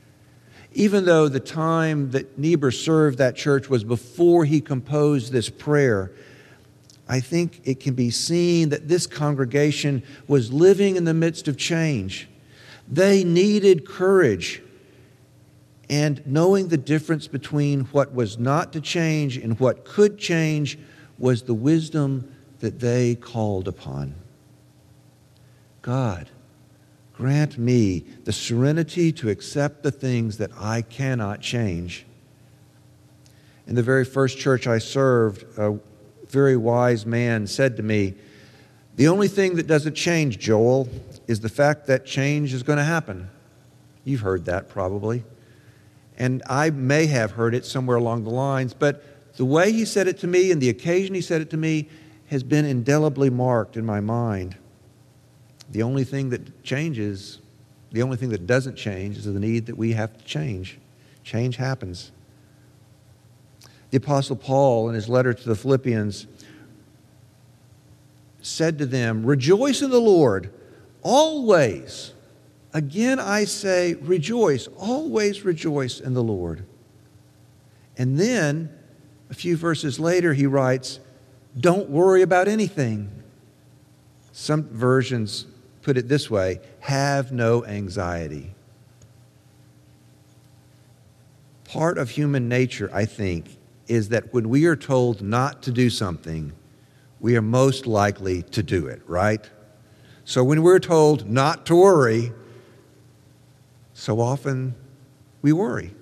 Even 0.78 1.06
though 1.06 1.28
the 1.28 1.40
time 1.40 2.12
that 2.12 2.38
Niebuhr 2.38 2.70
served 2.70 3.18
that 3.18 3.36
church 3.36 3.68
was 3.68 3.84
before 3.84 4.46
he 4.46 4.62
composed 4.62 5.32
this 5.32 5.50
prayer, 5.50 6.12
I 7.10 7.20
think 7.20 7.62
it 7.64 7.80
can 7.80 7.96
be 7.96 8.12
seen 8.12 8.70
that 8.70 8.88
this 8.88 9.08
congregation 9.08 10.04
was 10.28 10.54
living 10.54 10.96
in 10.96 11.04
the 11.04 11.16
midst 11.16 11.48
of 11.48 11.58
change. 11.58 12.30
They 12.88 13.24
needed 13.24 13.88
courage. 13.88 14.62
And 15.90 16.22
knowing 16.28 16.68
the 16.68 16.78
difference 16.78 17.28
between 17.28 17.86
what 17.86 18.14
was 18.14 18.38
not 18.38 18.72
to 18.74 18.80
change 18.80 19.36
and 19.36 19.60
what 19.60 19.84
could 19.84 20.20
change 20.20 20.78
was 21.18 21.42
the 21.42 21.56
wisdom 21.56 22.32
that 22.60 22.80
they 22.80 23.16
called 23.16 23.68
upon. 23.68 24.14
God, 25.82 26.30
grant 27.18 27.58
me 27.58 28.04
the 28.26 28.32
serenity 28.32 29.12
to 29.12 29.28
accept 29.28 29.82
the 29.82 29.90
things 29.90 30.38
that 30.38 30.52
I 30.56 30.84
cannot 30.84 31.42
change. 31.42 32.06
In 33.66 33.74
the 33.74 33.82
very 33.82 34.06
first 34.06 34.38
church 34.38 34.68
I 34.68 34.78
served, 34.78 35.44
a 35.58 35.80
very 36.30 36.56
wise 36.56 37.08
man 37.08 37.48
said 37.48 37.76
to 37.78 37.84
me, 37.84 38.14
The 38.98 39.08
only 39.08 39.28
thing 39.28 39.56
that 39.56 39.66
doesn't 39.66 39.96
change, 39.96 40.38
Joel, 40.38 40.88
is 41.26 41.40
the 41.40 41.50
fact 41.50 41.88
that 41.88 42.06
change 42.06 42.54
is 42.54 42.62
going 42.62 42.78
to 42.78 42.84
happen. 42.84 43.30
You've 44.04 44.22
heard 44.22 44.46
that 44.46 44.70
probably. 44.70 45.24
And 46.20 46.44
I 46.48 46.70
may 46.70 47.08
have 47.08 47.32
heard 47.32 47.56
it 47.56 47.66
somewhere 47.66 47.98
along 47.98 48.26
the 48.26 48.30
lines, 48.30 48.76
but 48.76 49.04
the 49.38 49.46
way 49.46 49.72
he 49.72 49.86
said 49.86 50.08
it 50.08 50.20
to 50.20 50.28
me 50.28 50.52
and 50.52 50.62
the 50.62 50.70
occasion 50.70 51.16
he 51.16 51.22
said 51.22 51.42
it 51.42 51.50
to 51.50 51.58
me 51.58 51.90
has 52.28 52.44
been 52.44 52.66
indelibly 52.66 53.32
marked 53.32 53.76
in 53.76 53.86
my 53.86 54.02
mind. 54.02 54.56
The 55.72 55.84
only 55.84 56.04
thing 56.04 56.30
that 56.30 56.64
changes, 56.64 57.40
the 57.92 58.02
only 58.02 58.18
thing 58.18 58.30
that 58.30 58.48
doesn't 58.48 58.76
change 58.76 59.18
is 59.18 59.26
the 59.26 59.40
need 59.40 59.66
that 59.66 59.78
we 59.78 59.94
have 59.94 60.18
to 60.18 60.24
change. 60.24 60.80
Change 61.24 61.58
happens. 61.58 62.12
The 63.92 63.98
Apostle 63.98 64.36
Paul, 64.36 64.90
in 64.90 64.96
his 64.96 65.10
letter 65.10 65.34
to 65.34 65.44
the 65.44 65.56
Philippians, 65.56 66.28
said 68.42 68.78
to 68.80 68.86
them, 68.86 69.26
Rejoice 69.26 69.82
in 69.82 69.90
the 69.90 70.00
Lord 70.00 70.52
always. 71.02 72.14
Again, 72.74 73.20
I 73.20 73.46
say, 73.46 73.96
rejoice. 73.96 74.68
Always 74.78 75.44
rejoice 75.44 76.00
in 76.00 76.14
the 76.14 76.24
Lord. 76.24 76.66
And 77.98 78.20
then, 78.20 78.70
a 79.30 79.34
few 79.34 79.58
verses 79.58 80.00
later, 80.00 80.34
he 80.34 80.46
writes, 80.46 81.00
Don't 81.60 81.90
worry 81.90 82.22
about 82.22 82.48
anything. 82.48 83.10
Some 84.32 84.64
versions 84.70 85.46
put 85.88 85.98
it 85.98 86.10
this 86.10 86.30
way 86.30 86.60
have 86.82 87.32
no 87.32 87.64
anxiety. 87.64 88.54
Part 91.64 91.98
of 91.98 92.10
human 92.10 92.50
nature, 92.50 92.90
I 92.94 93.06
think, 93.06 93.56
is 93.88 94.10
that 94.10 94.34
when 94.34 94.50
we 94.50 94.66
are 94.66 94.76
told 94.76 95.22
not 95.22 95.64
to 95.64 95.72
do 95.72 95.90
something, 95.90 96.52
we 97.22 97.38
are 97.38 97.42
most 97.42 97.88
likely 97.88 98.42
to 98.42 98.62
do 98.62 98.88
it, 98.88 99.02
right? 99.08 99.50
So 100.26 100.44
when 100.44 100.62
we're 100.62 100.80
told 100.80 101.30
not 101.30 101.66
to 101.68 101.76
worry, 101.78 102.34
so 103.94 104.20
often 104.20 104.76
we 105.42 105.54
worry. 105.54 105.94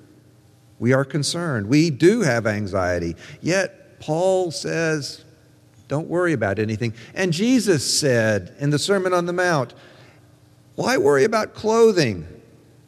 We 0.80 0.94
are 0.94 1.06
concerned. 1.06 1.68
We 1.68 1.92
do 1.92 2.22
have 2.22 2.48
anxiety. 2.48 3.16
Yet, 3.40 4.00
Paul 4.00 4.50
says, 4.50 5.24
don't 5.88 6.08
worry 6.08 6.34
about 6.34 6.60
anything. 6.60 6.94
And 7.14 7.32
Jesus 7.32 7.84
said 7.84 8.56
in 8.60 8.70
the 8.70 8.80
Sermon 8.80 9.14
on 9.14 9.26
the 9.26 9.34
Mount, 9.34 9.74
Why 10.76 10.98
worry 10.98 11.24
about 11.24 11.54
clothing? 11.54 12.28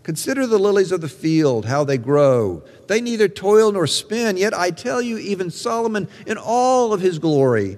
Consider 0.04 0.48
the 0.48 0.58
lilies 0.58 0.92
of 0.92 1.02
the 1.02 1.10
field, 1.10 1.66
how 1.66 1.84
they 1.84 1.98
grow. 1.98 2.64
They 2.88 3.02
neither 3.02 3.28
toil 3.28 3.74
nor 3.74 3.88
spin, 3.88 4.38
yet 4.38 4.54
I 4.54 4.72
tell 4.72 5.02
you, 5.02 5.18
even 5.18 5.52
Solomon 5.52 6.08
in 6.26 6.38
all 6.38 6.94
of 6.94 7.02
his 7.02 7.20
glory 7.20 7.78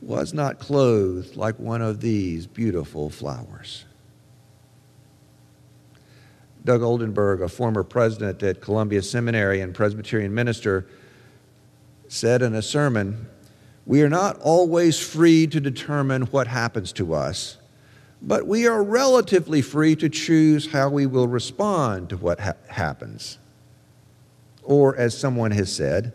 was 0.00 0.32
not 0.32 0.58
clothed 0.58 1.36
like 1.36 1.58
one 1.58 1.82
of 1.82 2.00
these 2.00 2.46
beautiful 2.46 3.10
flowers. 3.10 3.84
Doug 6.64 6.82
Oldenburg, 6.82 7.42
a 7.42 7.48
former 7.48 7.84
president 7.84 8.42
at 8.42 8.60
Columbia 8.60 9.02
Seminary 9.02 9.60
and 9.60 9.74
Presbyterian 9.74 10.34
minister, 10.34 10.86
said 12.08 12.42
in 12.42 12.54
a 12.54 12.62
sermon 12.62 13.28
we 13.86 14.02
are 14.02 14.08
not 14.08 14.38
always 14.40 14.98
free 14.98 15.46
to 15.46 15.60
determine 15.60 16.22
what 16.22 16.48
happens 16.48 16.92
to 16.94 17.14
us, 17.14 17.56
but 18.20 18.46
we 18.46 18.66
are 18.66 18.82
relatively 18.82 19.62
free 19.62 19.94
to 19.96 20.08
choose 20.08 20.72
how 20.72 20.88
we 20.88 21.06
will 21.06 21.28
respond 21.28 22.10
to 22.10 22.16
what 22.16 22.40
ha- 22.40 22.54
happens. 22.68 23.38
Or, 24.64 24.96
as 24.96 25.16
someone 25.16 25.52
has 25.52 25.72
said, 25.72 26.12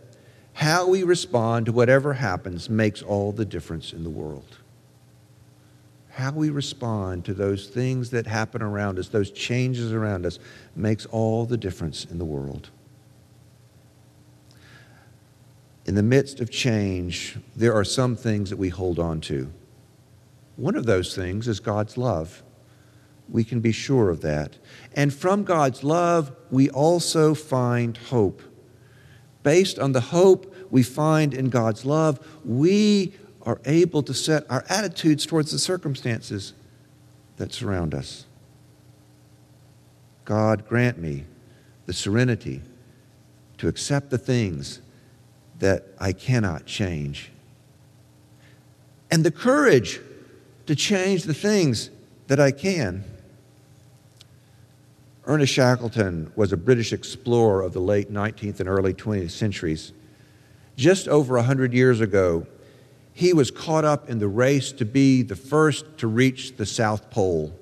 how 0.51 0.85
we 0.89 1.03
respond 1.03 1.67
to 1.67 1.71
whatever 1.71 2.13
happens 2.13 2.69
makes 2.69 3.01
all 3.01 3.31
the 3.31 3.45
difference 3.45 3.93
in 3.93 4.03
the 4.03 4.09
world. 4.09 4.57
How 6.09 6.31
we 6.33 6.49
respond 6.49 7.23
to 7.25 7.33
those 7.33 7.69
things 7.69 8.09
that 8.09 8.27
happen 8.27 8.61
around 8.61 8.99
us, 8.99 9.07
those 9.07 9.31
changes 9.31 9.93
around 9.93 10.25
us, 10.25 10.39
makes 10.75 11.05
all 11.05 11.45
the 11.45 11.55
difference 11.55 12.03
in 12.03 12.17
the 12.17 12.25
world 12.25 12.69
in 15.85 15.95
the 15.95 16.03
midst 16.03 16.39
of 16.39 16.51
change, 16.51 17.37
there 17.55 17.73
are 17.73 17.83
some 17.83 18.15
things 18.15 18.49
that 18.49 18.57
we 18.57 18.69
hold 18.69 18.99
on 18.99 19.21
to. 19.21 19.51
One 20.55 20.75
of 20.75 20.85
those 20.85 21.15
things 21.15 21.47
is 21.47 21.59
God's 21.59 21.97
love. 21.97 22.43
We 23.29 23.43
can 23.43 23.61
be 23.61 23.71
sure 23.71 24.09
of 24.09 24.21
that. 24.21 24.57
And 24.95 25.13
from 25.13 25.43
God's 25.43 25.83
love, 25.83 26.31
we 26.51 26.69
also 26.69 27.33
find 27.33 27.97
hope. 27.97 28.41
Based 29.43 29.79
on 29.79 29.93
the 29.93 30.01
hope 30.01 30.53
we 30.69 30.83
find 30.83 31.33
in 31.33 31.49
God's 31.49 31.85
love, 31.85 32.19
we 32.45 33.13
are 33.43 33.59
able 33.65 34.03
to 34.03 34.13
set 34.13 34.45
our 34.51 34.63
attitudes 34.69 35.25
towards 35.25 35.51
the 35.51 35.57
circumstances 35.57 36.53
that 37.37 37.53
surround 37.53 37.95
us. 37.95 38.25
God, 40.25 40.67
grant 40.67 40.99
me 40.99 41.25
the 41.87 41.93
serenity 41.93 42.61
to 43.57 43.67
accept 43.67 44.11
the 44.11 44.17
things 44.17 44.81
that 45.61 45.85
I 45.99 46.11
cannot 46.11 46.65
change. 46.65 47.31
And 49.11 49.23
the 49.23 49.31
courage 49.31 49.99
to 50.65 50.75
change 50.75 51.23
the 51.23 51.33
things 51.33 51.89
that 52.27 52.39
I 52.39 52.51
can. 52.51 53.03
Ernest 55.25 55.53
Shackleton 55.53 56.31
was 56.35 56.51
a 56.51 56.57
British 56.57 56.91
explorer 56.91 57.61
of 57.61 57.73
the 57.73 57.79
late 57.79 58.11
19th 58.11 58.59
and 58.59 58.67
early 58.67 58.93
20th 58.93 59.31
centuries. 59.31 59.93
Just 60.77 61.07
over 61.07 61.35
100 61.35 61.73
years 61.73 62.01
ago, 62.01 62.47
he 63.13 63.33
was 63.33 63.51
caught 63.51 63.85
up 63.85 64.09
in 64.09 64.17
the 64.17 64.27
race 64.27 64.71
to 64.71 64.85
be 64.85 65.21
the 65.21 65.35
first 65.35 65.85
to 65.99 66.07
reach 66.07 66.57
the 66.57 66.65
South 66.65 67.11
Pole. 67.11 67.53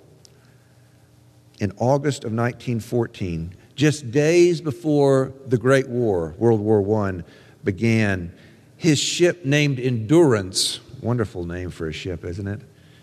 In 1.60 1.74
August 1.78 2.24
of 2.24 2.32
1914, 2.32 3.56
just 3.76 4.12
days 4.12 4.62
before 4.62 5.34
the 5.48 5.58
Great 5.58 5.90
War, 5.90 6.36
World 6.38 6.62
War 6.62 7.04
I, 7.04 7.24
began. 7.64 8.34
His 8.78 9.00
ship 9.00 9.46
named 9.46 9.80
Endurance, 9.80 10.80
wonderful 11.02 11.46
name 11.46 11.70
for 11.70 11.88
a 11.88 11.94
ship, 11.94 12.24
isn't 12.24 12.48
it? 12.48 12.62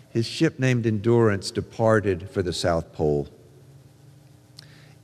His 0.09 0.25
ship 0.25 0.59
named 0.59 0.85
Endurance 0.85 1.51
departed 1.51 2.29
for 2.29 2.41
the 2.41 2.53
South 2.53 2.93
Pole. 2.93 3.27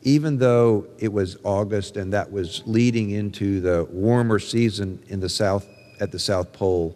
Even 0.02 0.38
though 0.38 0.88
it 0.98 1.14
was 1.14 1.38
August 1.44 1.96
and 1.96 2.12
that 2.12 2.32
was 2.32 2.64
leading 2.66 3.12
into 3.12 3.62
the 3.62 3.88
warmer 3.92 4.40
season 4.40 5.02
in 5.08 5.20
the 5.20 5.30
South, 5.30 5.68
at 6.00 6.12
the 6.12 6.20
South 6.20 6.52
Pole, 6.52 6.96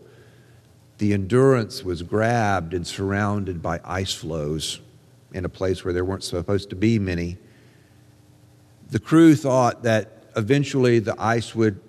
the 0.97 1.13
Endurance 1.13 1.83
was 1.83 2.01
grabbed 2.01 2.73
and 2.73 2.85
surrounded 2.85 3.61
by 3.61 3.79
ice 3.85 4.13
floes 4.13 4.81
in 5.33 5.45
a 5.45 5.49
place 5.49 5.85
where 5.85 5.93
there 5.93 6.03
weren't 6.03 6.23
supposed 6.23 6.69
to 6.71 6.75
be 6.75 6.97
many. 6.97 7.37
The 8.89 8.99
crew 8.99 9.35
thought 9.35 9.83
that 9.83 10.23
eventually 10.35 10.99
the 10.99 11.15
ice 11.19 11.53
would 11.53 11.79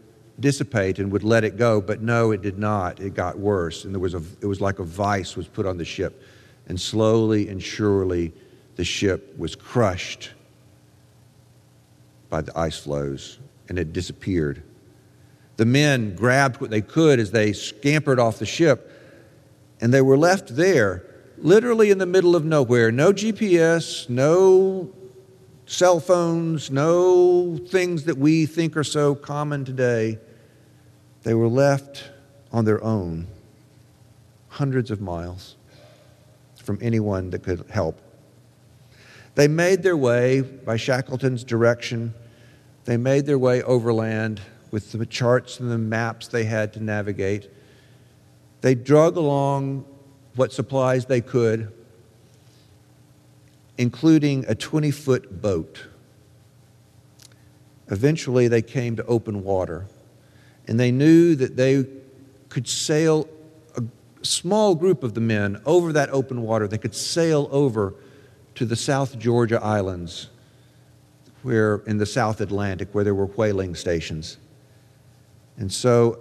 dissipate 0.40 0.98
and 0.98 1.10
would 1.12 1.24
let 1.24 1.44
it 1.44 1.56
go, 1.56 1.80
but 1.80 2.00
no, 2.00 2.30
it 2.30 2.42
did 2.42 2.58
not. 2.58 3.00
It 3.00 3.14
got 3.14 3.38
worse, 3.38 3.84
and 3.84 3.94
there 3.94 4.00
was 4.00 4.14
a, 4.14 4.22
it 4.40 4.46
was 4.46 4.60
like 4.60 4.78
a 4.78 4.84
vice 4.84 5.36
was 5.36 5.48
put 5.48 5.66
on 5.66 5.78
the 5.78 5.84
ship, 5.84 6.22
and 6.68 6.80
slowly 6.80 7.48
and 7.48 7.62
surely 7.62 8.32
the 8.76 8.84
ship 8.84 9.36
was 9.38 9.56
crushed 9.56 10.30
by 12.30 12.40
the 12.40 12.56
ice 12.56 12.78
floes, 12.78 13.38
and 13.68 13.78
it 13.78 13.92
disappeared. 13.92 14.62
The 15.56 15.66
men 15.66 16.14
grabbed 16.14 16.60
what 16.60 16.70
they 16.70 16.82
could 16.82 17.18
as 17.18 17.32
they 17.32 17.52
scampered 17.52 18.20
off 18.20 18.38
the 18.38 18.46
ship, 18.46 18.92
and 19.80 19.92
they 19.92 20.02
were 20.02 20.16
left 20.16 20.54
there, 20.54 21.04
literally 21.38 21.90
in 21.90 21.98
the 21.98 22.06
middle 22.06 22.36
of 22.36 22.44
nowhere. 22.44 22.92
No 22.92 23.12
GPS, 23.12 24.08
no 24.08 24.92
cell 25.66 26.00
phones, 26.00 26.70
no 26.70 27.58
things 27.68 28.04
that 28.04 28.16
we 28.16 28.46
think 28.46 28.76
are 28.76 28.84
so 28.84 29.14
common 29.14 29.64
today. 29.64 30.18
They 31.28 31.34
were 31.34 31.48
left 31.50 32.04
on 32.52 32.64
their 32.64 32.82
own, 32.82 33.26
hundreds 34.48 34.90
of 34.90 35.02
miles 35.02 35.56
from 36.56 36.78
anyone 36.80 37.28
that 37.32 37.42
could 37.42 37.66
help. 37.68 38.00
They 39.34 39.46
made 39.46 39.82
their 39.82 39.94
way 39.94 40.40
by 40.40 40.78
Shackleton's 40.78 41.44
direction. 41.44 42.14
They 42.86 42.96
made 42.96 43.26
their 43.26 43.38
way 43.38 43.62
overland 43.62 44.40
with 44.70 44.90
the 44.90 45.04
charts 45.04 45.60
and 45.60 45.70
the 45.70 45.76
maps 45.76 46.28
they 46.28 46.44
had 46.44 46.72
to 46.72 46.82
navigate. 46.82 47.50
They 48.62 48.74
drug 48.74 49.18
along 49.18 49.84
what 50.34 50.50
supplies 50.50 51.04
they 51.04 51.20
could, 51.20 51.70
including 53.76 54.46
a 54.48 54.54
20 54.54 54.90
foot 54.92 55.42
boat. 55.42 55.88
Eventually, 57.88 58.48
they 58.48 58.62
came 58.62 58.96
to 58.96 59.04
open 59.04 59.44
water, 59.44 59.84
and 60.68 60.78
they 60.78 60.92
knew 60.92 61.34
that 61.34 61.56
they 61.56 61.86
could 62.50 62.68
sail 62.68 63.26
a 63.76 63.82
small 64.22 64.74
group 64.74 65.02
of 65.02 65.14
the 65.14 65.20
men 65.20 65.60
over 65.64 65.92
that 65.94 66.10
open 66.10 66.42
water. 66.42 66.68
They 66.68 66.78
could 66.78 66.94
sail 66.94 67.48
over 67.50 67.94
to 68.54 68.66
the 68.66 68.76
South 68.76 69.18
Georgia 69.18 69.62
Islands, 69.62 70.28
where 71.42 71.76
in 71.86 71.96
the 71.96 72.06
South 72.06 72.40
Atlantic, 72.42 72.94
where 72.94 73.02
there 73.02 73.14
were 73.14 73.26
whaling 73.26 73.74
stations. 73.74 74.36
And 75.56 75.72
so 75.72 76.18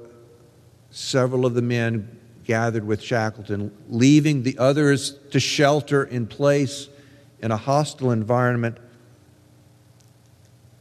several 0.92 1.46
of 1.46 1.54
the 1.54 1.62
men 1.62 2.18
gathered 2.46 2.88
with 2.88 3.02
Shackleton, 3.02 3.76
leaving 3.90 4.44
the 4.44 4.58
others 4.58 5.18
to 5.32 5.40
shelter 5.40 6.06
in 6.06 6.26
place 6.26 6.88
in 7.42 7.52
a 7.52 7.58
hostile 7.58 8.12
environment. 8.12 8.78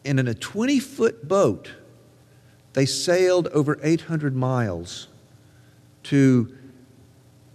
And 0.04 0.20
in 0.20 0.28
a 0.28 0.34
20 0.34 0.78
foot 0.78 1.26
boat, 1.26 1.72
they 2.76 2.84
sailed 2.84 3.48
over 3.48 3.78
800 3.82 4.36
miles 4.36 5.08
to 6.02 6.54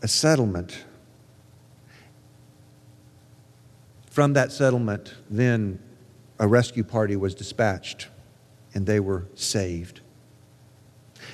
a 0.02 0.08
settlement. 0.08 0.84
From 4.10 4.34
that 4.34 4.52
settlement, 4.52 5.14
then 5.30 5.78
a 6.40 6.48
rescue 6.48 6.84
party 6.84 7.16
was 7.16 7.36
dispatched 7.36 8.08
and 8.74 8.88
they 8.88 9.00
were 9.00 9.28
saved. 9.36 10.02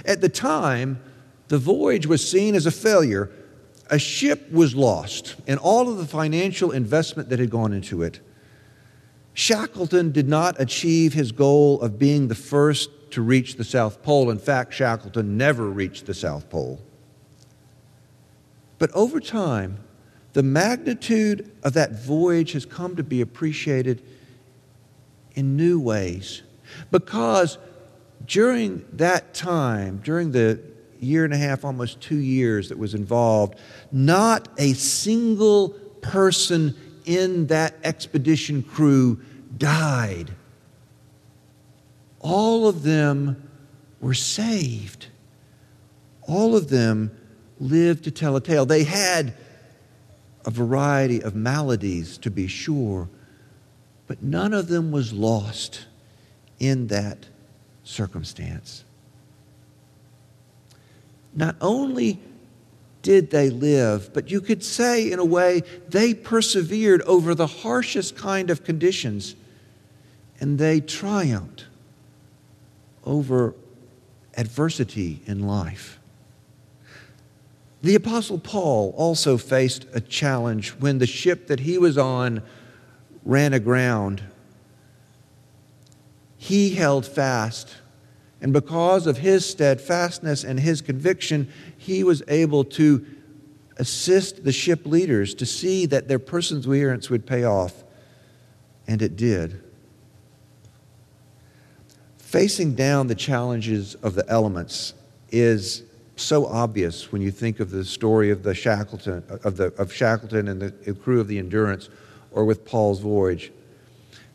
At 0.03 0.19
the 0.19 0.27
time, 0.27 1.01
the 1.47 1.57
voyage 1.57 2.07
was 2.07 2.29
seen 2.29 2.55
as 2.55 2.65
a 2.65 2.71
failure. 2.71 3.31
A 3.89 3.97
ship 3.97 4.51
was 4.51 4.75
lost, 4.75 5.35
and 5.47 5.57
all 5.61 5.87
of 5.87 5.97
the 5.97 6.05
financial 6.05 6.71
investment 6.71 7.29
that 7.29 7.39
had 7.39 7.49
gone 7.49 7.71
into 7.71 8.03
it. 8.03 8.19
Shackleton 9.33 10.11
did 10.11 10.27
not 10.27 10.59
achieve 10.59 11.13
his 11.13 11.31
goal 11.31 11.79
of 11.79 11.97
being 11.97 12.27
the 12.27 12.35
first 12.35 12.89
to 13.11 13.21
reach 13.21 13.55
the 13.55 13.63
South 13.63 14.03
Pole. 14.03 14.29
In 14.29 14.39
fact, 14.39 14.73
Shackleton 14.73 15.37
never 15.37 15.69
reached 15.69 16.05
the 16.05 16.13
South 16.13 16.49
Pole. 16.49 16.81
But 18.79 18.91
over 18.91 19.19
time, 19.19 19.79
the 20.33 20.43
magnitude 20.43 21.51
of 21.63 21.73
that 21.73 21.93
voyage 21.93 22.51
has 22.51 22.65
come 22.65 22.95
to 22.95 23.03
be 23.03 23.21
appreciated 23.21 24.03
in 25.35 25.55
new 25.55 25.79
ways 25.79 26.43
because 26.91 27.57
during 28.25 28.85
that 28.93 29.33
time, 29.33 30.01
during 30.03 30.31
the 30.31 30.61
year 30.99 31.23
and 31.23 31.33
a 31.33 31.37
half, 31.37 31.63
almost 31.63 32.01
two 32.01 32.17
years 32.17 32.69
that 32.69 32.77
was 32.77 32.93
involved, 32.93 33.55
not 33.91 34.47
a 34.57 34.73
single 34.73 35.69
person 36.01 36.75
in 37.05 37.47
that 37.47 37.75
expedition 37.83 38.61
crew 38.61 39.21
died. 39.57 40.31
All 42.19 42.67
of 42.67 42.83
them 42.83 43.49
were 44.01 44.13
saved. 44.13 45.07
All 46.23 46.55
of 46.55 46.69
them 46.69 47.11
lived 47.59 48.03
to 48.05 48.11
tell 48.11 48.35
a 48.35 48.41
tale. 48.41 48.65
They 48.65 48.83
had 48.83 49.33
a 50.45 50.49
variety 50.49 51.21
of 51.21 51.35
maladies, 51.35 52.17
to 52.19 52.31
be 52.31 52.47
sure, 52.47 53.09
but 54.07 54.23
none 54.23 54.53
of 54.53 54.67
them 54.67 54.91
was 54.91 55.11
lost 55.13 55.85
in 56.59 56.87
that 56.87 57.25
circumstance. 57.83 58.83
Not 61.35 61.55
only 61.61 62.19
did 63.01 63.29
they 63.29 63.49
live, 63.49 64.11
but 64.13 64.31
you 64.31 64.41
could 64.41 64.63
say, 64.63 65.11
in 65.11 65.19
a 65.19 65.25
way, 65.25 65.61
they 65.87 66.13
persevered 66.13 67.01
over 67.03 67.35
the 67.35 67.47
harshest 67.47 68.17
kind 68.17 68.49
of 68.49 68.63
conditions 68.63 69.35
and 70.39 70.57
they 70.57 70.79
triumphed 70.81 71.66
over 73.07 73.55
adversity 74.35 75.21
in 75.25 75.47
life. 75.47 75.99
The 77.81 77.95
Apostle 77.95 78.39
Paul 78.39 78.93
also 78.97 79.37
faced 79.37 79.85
a 79.93 80.01
challenge 80.01 80.71
when 80.71 80.97
the 80.99 81.07
ship 81.07 81.47
that 81.47 81.61
he 81.61 81.77
was 81.77 81.97
on 81.97 82.43
ran 83.23 83.53
aground 83.53 84.23
he 86.37 86.69
held 86.69 87.05
fast. 87.05 87.75
And 88.39 88.53
because 88.53 89.07
of 89.07 89.17
his 89.17 89.45
steadfastness 89.45 90.43
and 90.43 90.59
his 90.59 90.81
conviction, 90.81 91.51
he 91.77 92.03
was 92.03 92.21
able 92.27 92.63
to 92.65 93.05
assist 93.77 94.43
the 94.43 94.51
ship 94.51 94.85
leaders 94.85 95.33
to 95.35 95.45
see 95.45 95.85
that 95.87 96.07
their 96.07 96.19
perseverance 96.19 97.09
would 97.09 97.25
pay 97.25 97.43
off. 97.43 97.83
And 98.87 99.01
it 99.01 99.17
did. 99.17 99.61
Facing 102.27 102.75
down 102.75 103.07
the 103.07 103.15
challenges 103.15 103.95
of 103.95 104.13
the 104.13 104.29
elements 104.29 104.93
is 105.31 105.83
so 106.17 106.45
obvious 106.45 107.09
when 107.09 107.21
you 107.21 107.31
think 107.31 107.61
of 107.61 107.71
the 107.71 107.85
story 107.85 108.31
of 108.31 108.43
the 108.43 108.53
Shackleton 108.53 109.23
of 109.45 109.55
the 109.55 109.67
of 109.77 109.93
Shackleton 109.93 110.49
and 110.49 110.61
the 110.61 110.93
crew 110.93 111.21
of 111.21 111.29
the 111.29 111.39
Endurance 111.39 111.87
or 112.31 112.43
with 112.43 112.65
Paul's 112.65 112.99
voyage. 112.99 113.53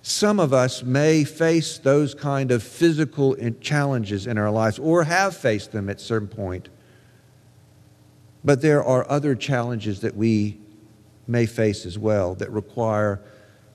Some 0.01 0.41
of 0.41 0.55
us 0.55 0.83
may 0.83 1.23
face 1.23 1.77
those 1.77 2.15
kind 2.15 2.51
of 2.51 2.63
physical 2.63 3.37
challenges 3.61 4.27
in 4.27 4.39
our 4.39 4.51
lives 4.51 4.79
or 4.79 5.05
have 5.05 5.37
faced 5.37 5.73
them 5.73 5.91
at 5.91 6.01
some 6.01 6.29
point. 6.29 6.71
But 8.43 8.63
there 8.63 8.83
are 8.83 9.07
other 9.07 9.35
challenges 9.35 10.01
that 10.01 10.17
we 10.17 10.59
may 11.27 11.45
face 11.45 11.85
as 11.85 11.99
well 11.99 12.37
that 12.37 12.51
require 12.51 13.21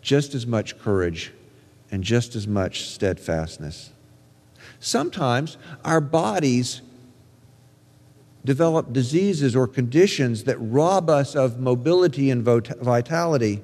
just 0.02 0.34
as 0.34 0.48
much 0.48 0.80
courage 0.80 1.34
and 1.92 2.04
just 2.04 2.36
as 2.36 2.48
much 2.48 2.82
steadfastness. 2.82 3.92
Sometimes 4.80 5.58
our 5.84 6.02
bodies 6.02 6.82
develop 8.46 8.94
diseases 8.94 9.56
or 9.56 9.68
conditions 9.68 10.46
that 10.46 10.58
rob 10.58 11.10
us 11.10 11.36
of 11.36 11.60
mobility 11.60 12.30
and 12.30 12.44
vitality 12.44 13.62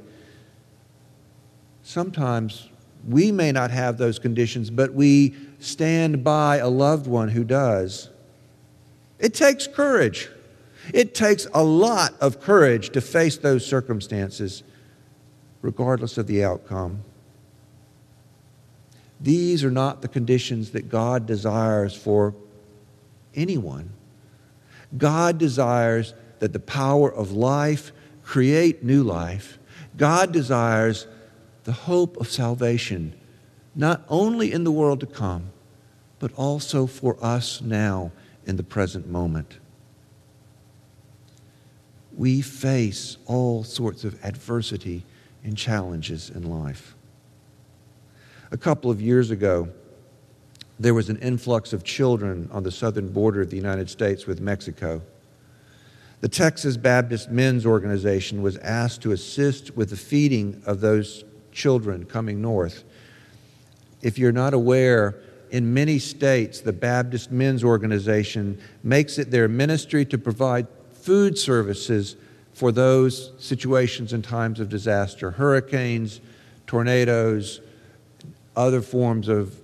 sometimes 1.83 2.69
we 3.07 3.31
may 3.31 3.51
not 3.51 3.69
have 3.69 3.97
those 3.97 4.17
conditions, 4.17 4.69
but 4.69 4.93
we 4.93 5.35
stand 5.59 6.23
by 6.23 6.57
a 6.57 6.69
loved 6.69 7.05
one 7.05 7.29
who 7.29 7.43
does. 7.43 8.09
It 9.19 9.33
takes 9.33 9.67
courage. 9.67 10.29
It 10.93 11.13
takes 11.13 11.47
a 11.53 11.63
lot 11.63 12.15
of 12.19 12.41
courage 12.41 12.89
to 12.91 13.01
face 13.01 13.37
those 13.37 13.65
circumstances, 13.65 14.63
regardless 15.61 16.17
of 16.17 16.27
the 16.27 16.43
outcome. 16.43 17.03
These 19.23 19.63
are 19.63 19.71
not 19.71 20.01
the 20.01 20.09
conditions 20.09 20.71
that 20.71 20.89
God 20.89 21.25
desires 21.25 21.95
for 21.95 22.35
anyone. 23.33 23.89
God 24.97 25.37
desires 25.37 26.13
that 26.39 26.51
the 26.51 26.59
power 26.59 27.11
of 27.11 27.31
life 27.31 27.93
create 28.21 28.83
new 28.83 29.01
life. 29.01 29.57
God 29.95 30.33
desires 30.33 31.07
the 31.63 31.71
hope 31.71 32.17
of 32.17 32.29
salvation, 32.29 33.15
not 33.73 34.03
only 34.09 34.51
in 34.51 34.65
the 34.65 34.71
world 34.71 34.99
to 34.99 35.05
come, 35.05 35.51
but 36.19 36.33
also 36.33 36.85
for 36.85 37.17
us 37.23 37.61
now 37.61 38.11
in 38.45 38.57
the 38.57 38.63
present 38.63 39.07
moment. 39.07 39.57
We 42.15 42.41
face 42.41 43.17
all 43.25 43.63
sorts 43.63 44.03
of 44.03 44.23
adversity 44.23 45.05
and 45.45 45.57
challenges 45.57 46.29
in 46.29 46.43
life. 46.43 46.92
A 48.53 48.57
couple 48.57 48.91
of 48.91 49.01
years 49.01 49.31
ago, 49.31 49.67
there 50.79 50.93
was 50.93 51.09
an 51.09 51.17
influx 51.17 51.73
of 51.73 51.83
children 51.83 52.47
on 52.51 52.61
the 52.61 52.71
southern 52.71 53.11
border 53.11 53.41
of 53.41 53.49
the 53.49 53.55
United 53.57 53.89
States 53.89 54.27
with 54.27 54.41
Mexico. 54.41 55.01
The 56.21 56.27
Texas 56.27 56.77
Baptist 56.77 57.31
Men's 57.31 57.65
Organization 57.65 58.43
was 58.43 58.57
asked 58.59 59.01
to 59.01 59.11
assist 59.11 59.75
with 59.75 59.89
the 59.89 59.95
feeding 59.95 60.61
of 60.67 60.81
those 60.81 61.23
children 61.51 62.05
coming 62.05 62.43
north. 62.43 62.83
If 64.03 64.19
you're 64.19 64.31
not 64.31 64.53
aware, 64.53 65.15
in 65.49 65.73
many 65.73 65.97
states, 65.97 66.61
the 66.61 66.73
Baptist 66.73 67.31
Men's 67.31 67.63
Organization 67.63 68.61
makes 68.83 69.17
it 69.17 69.31
their 69.31 69.47
ministry 69.47 70.05
to 70.05 70.17
provide 70.19 70.67
food 70.91 71.39
services 71.39 72.17
for 72.53 72.71
those 72.71 73.31
situations 73.39 74.13
and 74.13 74.23
times 74.23 74.59
of 74.59 74.69
disaster 74.69 75.31
hurricanes, 75.31 76.21
tornadoes, 76.67 77.59
other 78.55 78.81
forms 78.81 79.27
of, 79.27 79.59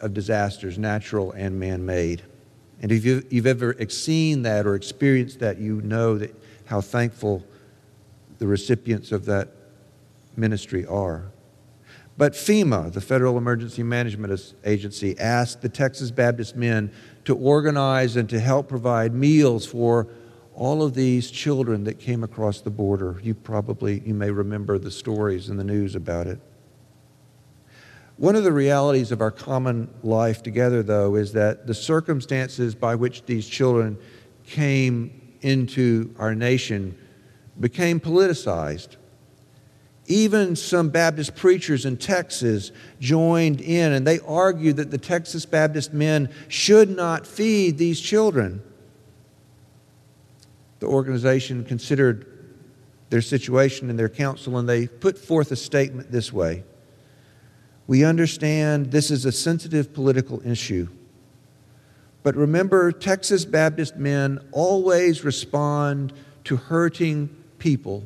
of 0.00 0.14
disasters, 0.14 0.78
natural 0.78 1.32
and 1.32 1.58
man 1.58 1.84
made. 1.84 2.22
And 2.82 2.92
if 2.92 3.04
you, 3.04 3.24
you've 3.30 3.46
ever 3.46 3.74
seen 3.88 4.42
that 4.42 4.66
or 4.66 4.74
experienced 4.74 5.40
that, 5.40 5.58
you 5.58 5.80
know 5.82 6.18
that 6.18 6.34
how 6.66 6.80
thankful 6.80 7.44
the 8.38 8.46
recipients 8.46 9.12
of 9.12 9.24
that 9.26 9.48
ministry 10.36 10.84
are. 10.86 11.30
But 12.18 12.32
FEMA, 12.32 12.92
the 12.92 13.00
Federal 13.00 13.36
Emergency 13.36 13.82
Management 13.82 14.54
Agency, 14.64 15.18
asked 15.18 15.60
the 15.60 15.68
Texas 15.68 16.10
Baptist 16.10 16.56
men 16.56 16.90
to 17.24 17.36
organize 17.36 18.16
and 18.16 18.28
to 18.30 18.40
help 18.40 18.68
provide 18.68 19.14
meals 19.14 19.66
for 19.66 20.08
all 20.54 20.82
of 20.82 20.94
these 20.94 21.30
children 21.30 21.84
that 21.84 21.98
came 21.98 22.24
across 22.24 22.62
the 22.62 22.70
border. 22.70 23.20
You 23.22 23.34
probably 23.34 24.00
you 24.00 24.14
may 24.14 24.30
remember 24.30 24.78
the 24.78 24.90
stories 24.90 25.50
in 25.50 25.58
the 25.58 25.64
news 25.64 25.94
about 25.94 26.26
it. 26.26 26.40
One 28.18 28.34
of 28.34 28.44
the 28.44 28.52
realities 28.52 29.12
of 29.12 29.20
our 29.20 29.30
common 29.30 29.92
life 30.02 30.42
together, 30.42 30.82
though, 30.82 31.16
is 31.16 31.32
that 31.34 31.66
the 31.66 31.74
circumstances 31.74 32.74
by 32.74 32.94
which 32.94 33.26
these 33.26 33.46
children 33.46 33.98
came 34.46 35.34
into 35.42 36.14
our 36.18 36.34
nation 36.34 36.96
became 37.60 38.00
politicized. 38.00 38.96
Even 40.06 40.56
some 40.56 40.88
Baptist 40.88 41.34
preachers 41.34 41.84
in 41.84 41.98
Texas 41.98 42.72
joined 43.00 43.60
in, 43.60 43.92
and 43.92 44.06
they 44.06 44.20
argued 44.20 44.76
that 44.76 44.90
the 44.90 44.98
Texas 44.98 45.44
Baptist 45.44 45.92
men 45.92 46.30
should 46.48 46.88
not 46.88 47.26
feed 47.26 47.76
these 47.76 48.00
children. 48.00 48.62
The 50.78 50.86
organization 50.86 51.64
considered 51.64 52.26
their 53.10 53.20
situation 53.20 53.90
in 53.90 53.96
their 53.96 54.08
council, 54.08 54.56
and 54.56 54.66
they 54.66 54.86
put 54.86 55.18
forth 55.18 55.52
a 55.52 55.56
statement 55.56 56.10
this 56.10 56.32
way 56.32 56.62
we 57.86 58.04
understand 58.04 58.90
this 58.90 59.10
is 59.10 59.24
a 59.24 59.32
sensitive 59.32 59.92
political 59.92 60.40
issue. 60.46 60.88
But 62.22 62.34
remember, 62.34 62.90
Texas 62.90 63.44
Baptist 63.44 63.96
men 63.96 64.40
always 64.50 65.24
respond 65.24 66.12
to 66.44 66.56
hurting 66.56 67.28
people, 67.58 68.04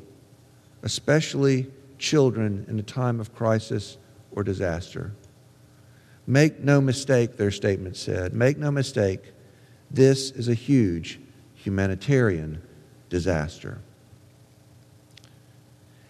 especially 0.82 1.66
children 1.98 2.66
in 2.68 2.78
a 2.78 2.82
time 2.82 3.20
of 3.20 3.34
crisis 3.34 3.96
or 4.32 4.42
disaster. 4.42 5.12
Make 6.26 6.60
no 6.60 6.80
mistake, 6.80 7.36
their 7.36 7.50
statement 7.50 7.96
said, 7.96 8.34
make 8.34 8.58
no 8.58 8.70
mistake, 8.70 9.32
this 9.90 10.30
is 10.30 10.48
a 10.48 10.54
huge 10.54 11.18
humanitarian 11.54 12.62
disaster. 13.08 13.80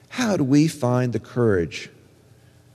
How 0.08 0.36
do 0.36 0.44
we 0.44 0.68
find 0.68 1.12
the 1.12 1.20
courage 1.20 1.90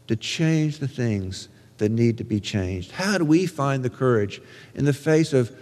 to 0.07 0.15
change 0.15 0.79
the 0.79 0.87
things 0.87 1.49
that 1.77 1.89
need 1.89 2.17
to 2.17 2.23
be 2.23 2.39
changed? 2.39 2.91
How 2.91 3.17
do 3.17 3.25
we 3.25 3.45
find 3.45 3.83
the 3.83 3.89
courage 3.89 4.41
in 4.73 4.85
the 4.85 4.93
face 4.93 5.33
of 5.33 5.55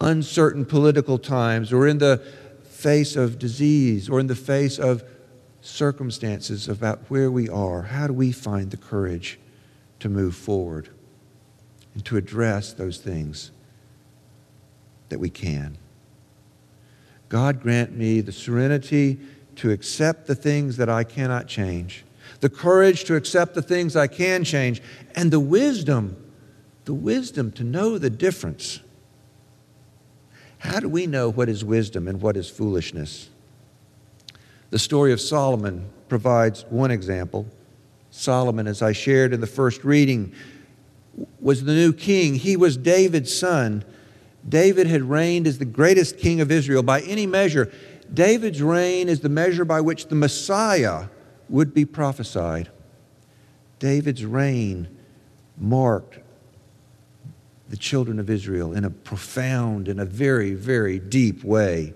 uncertain 0.00 0.64
political 0.64 1.18
times 1.18 1.72
or 1.72 1.86
in 1.86 1.98
the 1.98 2.22
face 2.64 3.16
of 3.16 3.38
disease 3.38 4.08
or 4.08 4.20
in 4.20 4.26
the 4.26 4.34
face 4.34 4.78
of 4.78 5.04
circumstances 5.60 6.68
about 6.68 7.00
where 7.08 7.30
we 7.30 7.48
are? 7.48 7.82
How 7.82 8.06
do 8.06 8.12
we 8.12 8.32
find 8.32 8.70
the 8.70 8.76
courage 8.76 9.38
to 10.00 10.08
move 10.08 10.34
forward 10.34 10.88
and 11.94 12.04
to 12.04 12.16
address 12.16 12.72
those 12.72 12.98
things 12.98 13.52
that 15.08 15.18
we 15.18 15.30
can? 15.30 15.78
God 17.28 17.62
grant 17.62 17.96
me 17.96 18.20
the 18.20 18.32
serenity 18.32 19.18
to 19.56 19.70
accept 19.70 20.26
the 20.26 20.34
things 20.34 20.76
that 20.76 20.88
I 20.88 21.04
cannot 21.04 21.46
change 21.46 22.04
the 22.42 22.50
courage 22.50 23.04
to 23.04 23.14
accept 23.14 23.54
the 23.54 23.62
things 23.62 23.94
I 23.94 24.08
can 24.08 24.42
change, 24.42 24.82
and 25.14 25.30
the 25.30 25.38
wisdom, 25.38 26.16
the 26.86 26.92
wisdom 26.92 27.52
to 27.52 27.62
know 27.62 27.98
the 27.98 28.10
difference. 28.10 28.80
How 30.58 30.80
do 30.80 30.88
we 30.88 31.06
know 31.06 31.30
what 31.30 31.48
is 31.48 31.64
wisdom 31.64 32.08
and 32.08 32.20
what 32.20 32.36
is 32.36 32.50
foolishness? 32.50 33.30
The 34.70 34.78
story 34.80 35.12
of 35.12 35.20
Solomon 35.20 35.88
provides 36.08 36.64
one 36.68 36.90
example. 36.90 37.46
Solomon, 38.10 38.66
as 38.66 38.82
I 38.82 38.90
shared 38.90 39.32
in 39.32 39.40
the 39.40 39.46
first 39.46 39.84
reading, 39.84 40.34
was 41.38 41.62
the 41.62 41.74
new 41.74 41.92
king. 41.92 42.34
He 42.34 42.56
was 42.56 42.76
David's 42.76 43.32
son. 43.32 43.84
David 44.48 44.88
had 44.88 45.02
reigned 45.02 45.46
as 45.46 45.58
the 45.58 45.64
greatest 45.64 46.18
king 46.18 46.40
of 46.40 46.50
Israel 46.50 46.82
by 46.82 47.02
any 47.02 47.24
measure. 47.24 47.72
David's 48.12 48.60
reign 48.60 49.08
is 49.08 49.20
the 49.20 49.28
measure 49.28 49.64
by 49.64 49.80
which 49.80 50.08
the 50.08 50.16
Messiah 50.16 51.04
would 51.52 51.74
be 51.74 51.84
prophesied. 51.84 52.70
David's 53.78 54.24
reign 54.24 54.88
marked 55.58 56.18
the 57.68 57.76
children 57.76 58.18
of 58.18 58.30
Israel 58.30 58.72
in 58.72 58.84
a 58.84 58.90
profound 58.90 59.86
and 59.86 60.00
a 60.00 60.04
very, 60.04 60.54
very 60.54 60.98
deep 60.98 61.44
way. 61.44 61.92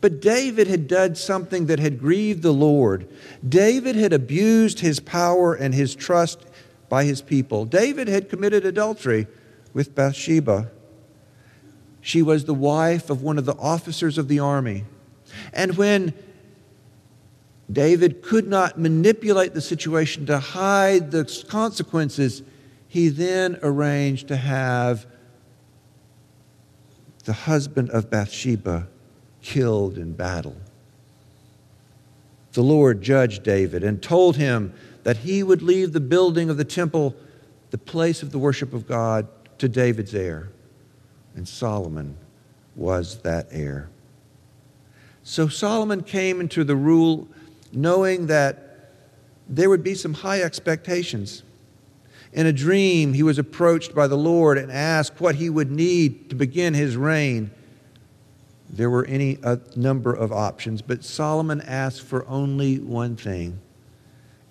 But 0.00 0.20
David 0.20 0.66
had 0.66 0.88
done 0.88 1.14
something 1.14 1.66
that 1.66 1.78
had 1.78 2.00
grieved 2.00 2.42
the 2.42 2.52
Lord. 2.52 3.08
David 3.48 3.94
had 3.94 4.12
abused 4.12 4.80
his 4.80 4.98
power 4.98 5.54
and 5.54 5.72
his 5.72 5.94
trust 5.94 6.44
by 6.88 7.04
his 7.04 7.22
people. 7.22 7.64
David 7.66 8.08
had 8.08 8.28
committed 8.28 8.66
adultery 8.66 9.28
with 9.72 9.94
Bathsheba. 9.94 10.72
She 12.00 12.20
was 12.22 12.46
the 12.46 12.54
wife 12.54 13.10
of 13.10 13.22
one 13.22 13.38
of 13.38 13.44
the 13.44 13.56
officers 13.56 14.18
of 14.18 14.26
the 14.26 14.40
army. 14.40 14.86
And 15.52 15.76
when 15.76 16.14
David 17.70 18.22
could 18.22 18.46
not 18.46 18.78
manipulate 18.78 19.54
the 19.54 19.60
situation 19.60 20.24
to 20.26 20.38
hide 20.38 21.10
the 21.10 21.24
consequences. 21.48 22.42
He 22.86 23.08
then 23.08 23.58
arranged 23.62 24.28
to 24.28 24.36
have 24.36 25.06
the 27.24 27.34
husband 27.34 27.90
of 27.90 28.08
Bathsheba 28.08 28.88
killed 29.42 29.98
in 29.98 30.14
battle. 30.14 30.56
The 32.52 32.62
Lord 32.62 33.02
judged 33.02 33.42
David 33.42 33.84
and 33.84 34.02
told 34.02 34.36
him 34.36 34.72
that 35.04 35.18
he 35.18 35.42
would 35.42 35.60
leave 35.60 35.92
the 35.92 36.00
building 36.00 36.48
of 36.48 36.56
the 36.56 36.64
temple, 36.64 37.14
the 37.70 37.78
place 37.78 38.22
of 38.22 38.32
the 38.32 38.38
worship 38.38 38.72
of 38.72 38.86
God, 38.86 39.28
to 39.58 39.68
David's 39.68 40.14
heir. 40.14 40.48
And 41.34 41.46
Solomon 41.46 42.16
was 42.74 43.18
that 43.18 43.48
heir. 43.50 43.90
So 45.22 45.48
Solomon 45.48 46.02
came 46.02 46.40
into 46.40 46.64
the 46.64 46.76
rule 46.76 47.28
knowing 47.72 48.26
that 48.26 48.92
there 49.48 49.68
would 49.68 49.82
be 49.82 49.94
some 49.94 50.14
high 50.14 50.42
expectations. 50.42 51.42
In 52.32 52.46
a 52.46 52.52
dream, 52.52 53.14
he 53.14 53.22
was 53.22 53.38
approached 53.38 53.94
by 53.94 54.06
the 54.06 54.16
Lord 54.16 54.58
and 54.58 54.70
asked 54.70 55.20
what 55.20 55.36
he 55.36 55.48
would 55.48 55.70
need 55.70 56.28
to 56.30 56.36
begin 56.36 56.74
his 56.74 56.96
reign. 56.96 57.50
There 58.68 58.90
were 58.90 59.06
any 59.06 59.38
a 59.42 59.58
number 59.76 60.12
of 60.12 60.30
options, 60.30 60.82
but 60.82 61.02
Solomon 61.02 61.62
asked 61.62 62.02
for 62.02 62.26
only 62.26 62.78
one 62.78 63.16
thing 63.16 63.60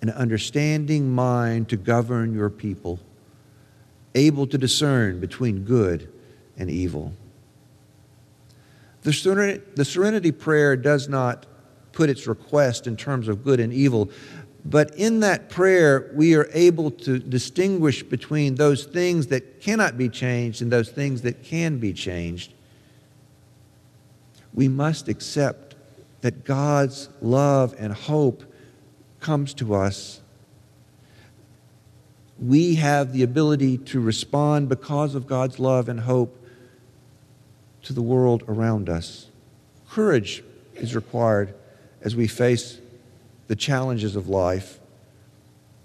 an 0.00 0.10
understanding 0.10 1.10
mind 1.10 1.68
to 1.68 1.76
govern 1.76 2.32
your 2.32 2.50
people, 2.50 3.00
able 4.14 4.46
to 4.46 4.58
discern 4.58 5.20
between 5.20 5.64
good 5.64 6.12
and 6.56 6.70
evil. 6.70 7.12
The 9.02 9.12
serenity, 9.12 9.62
the 9.74 9.84
serenity 9.84 10.32
prayer 10.32 10.76
does 10.76 11.08
not 11.08 11.46
put 11.92 12.10
its 12.10 12.26
request 12.26 12.86
in 12.86 12.96
terms 12.96 13.28
of 13.28 13.44
good 13.44 13.60
and 13.60 13.72
evil. 13.72 14.10
But 14.64 14.94
in 14.96 15.20
that 15.20 15.48
prayer, 15.48 16.10
we 16.14 16.34
are 16.34 16.48
able 16.52 16.90
to 16.90 17.18
distinguish 17.18 18.02
between 18.02 18.56
those 18.56 18.84
things 18.84 19.28
that 19.28 19.60
cannot 19.60 19.96
be 19.96 20.08
changed 20.08 20.62
and 20.62 20.70
those 20.70 20.90
things 20.90 21.22
that 21.22 21.42
can 21.42 21.78
be 21.78 21.92
changed. 21.92 22.52
We 24.52 24.68
must 24.68 25.08
accept 25.08 25.76
that 26.20 26.44
God's 26.44 27.08
love 27.22 27.74
and 27.78 27.92
hope 27.92 28.42
comes 29.20 29.54
to 29.54 29.74
us. 29.74 30.20
We 32.38 32.76
have 32.76 33.12
the 33.12 33.22
ability 33.22 33.78
to 33.78 34.00
respond 34.00 34.68
because 34.68 35.14
of 35.14 35.26
God's 35.26 35.58
love 35.58 35.88
and 35.88 36.00
hope 36.00 36.44
to 37.82 37.92
the 37.92 38.02
world 38.02 38.44
around 38.48 38.88
us. 38.88 39.28
Courage 39.88 40.42
is 40.74 40.94
required 40.94 41.54
as 42.02 42.14
we 42.14 42.26
face 42.26 42.78
the 43.48 43.56
challenges 43.56 44.16
of 44.16 44.28
life. 44.28 44.78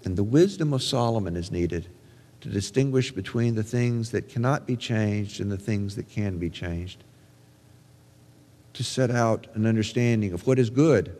And 0.04 0.16
the 0.16 0.24
wisdom 0.24 0.72
of 0.72 0.82
Solomon 0.82 1.36
is 1.36 1.50
needed 1.50 1.88
to 2.42 2.48
distinguish 2.50 3.10
between 3.10 3.54
the 3.54 3.62
things 3.62 4.10
that 4.10 4.28
cannot 4.28 4.66
be 4.66 4.76
changed 4.76 5.40
and 5.40 5.50
the 5.50 5.56
things 5.56 5.96
that 5.96 6.10
can 6.10 6.38
be 6.38 6.50
changed, 6.50 7.02
to 8.74 8.84
set 8.84 9.10
out 9.10 9.46
an 9.54 9.64
understanding 9.64 10.32
of 10.34 10.46
what 10.46 10.58
is 10.58 10.68
good 10.68 11.16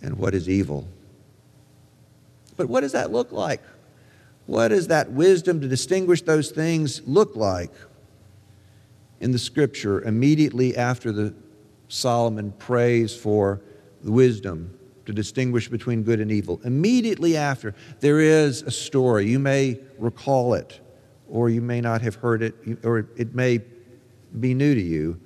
and 0.00 0.16
what 0.16 0.32
is 0.32 0.48
evil. 0.48 0.86
But 2.56 2.68
what 2.68 2.82
does 2.82 2.92
that 2.92 3.10
look 3.10 3.32
like? 3.32 3.62
What 4.46 4.68
does 4.68 4.88
that 4.88 5.10
wisdom 5.10 5.60
to 5.60 5.66
distinguish 5.68 6.22
those 6.22 6.50
things 6.50 7.02
look 7.06 7.34
like? 7.34 7.72
In 9.20 9.32
the 9.32 9.38
scripture, 9.38 10.02
immediately 10.02 10.76
after 10.76 11.10
the 11.10 11.34
Solomon 11.88 12.52
prays 12.52 13.14
for 13.14 13.60
wisdom 14.02 14.78
to 15.06 15.12
distinguish 15.12 15.68
between 15.68 16.02
good 16.02 16.20
and 16.20 16.30
evil. 16.30 16.60
Immediately 16.64 17.36
after, 17.36 17.74
there 18.00 18.20
is 18.20 18.62
a 18.62 18.70
story. 18.70 19.26
You 19.26 19.38
may 19.38 19.80
recall 19.98 20.54
it, 20.54 20.80
or 21.28 21.50
you 21.50 21.60
may 21.60 21.80
not 21.80 22.02
have 22.02 22.16
heard 22.16 22.42
it, 22.42 22.54
or 22.84 23.08
it 23.16 23.34
may 23.34 23.60
be 24.38 24.54
new 24.54 24.74
to 24.74 24.80
you, 24.80 25.20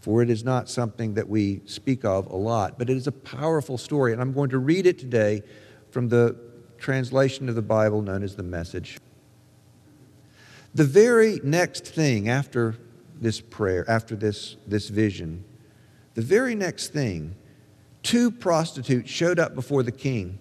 for 0.00 0.22
it 0.22 0.30
is 0.30 0.42
not 0.42 0.68
something 0.68 1.14
that 1.14 1.28
we 1.28 1.60
speak 1.64 2.04
of 2.04 2.26
a 2.26 2.36
lot, 2.36 2.78
but 2.78 2.90
it 2.90 2.96
is 2.96 3.06
a 3.06 3.12
powerful 3.12 3.78
story. 3.78 4.12
And 4.12 4.20
I'm 4.20 4.32
going 4.32 4.50
to 4.50 4.58
read 4.58 4.86
it 4.86 4.98
today 4.98 5.42
from 5.90 6.08
the 6.08 6.36
translation 6.78 7.48
of 7.48 7.54
the 7.54 7.62
Bible 7.62 8.02
known 8.02 8.24
as 8.24 8.34
the 8.34 8.42
Message. 8.42 8.98
The 10.74 10.84
very 10.84 11.38
next 11.44 11.86
thing 11.86 12.28
after 12.28 12.76
this 13.20 13.40
prayer, 13.40 13.88
after 13.88 14.16
this, 14.16 14.56
this 14.66 14.88
vision, 14.88 15.44
the 16.14 16.22
very 16.22 16.54
next 16.56 16.88
thing 16.88 17.36
two 18.02 18.30
prostitutes 18.30 19.10
showed 19.10 19.38
up 19.38 19.54
before 19.54 19.82
the 19.82 19.92
king. 19.92 20.38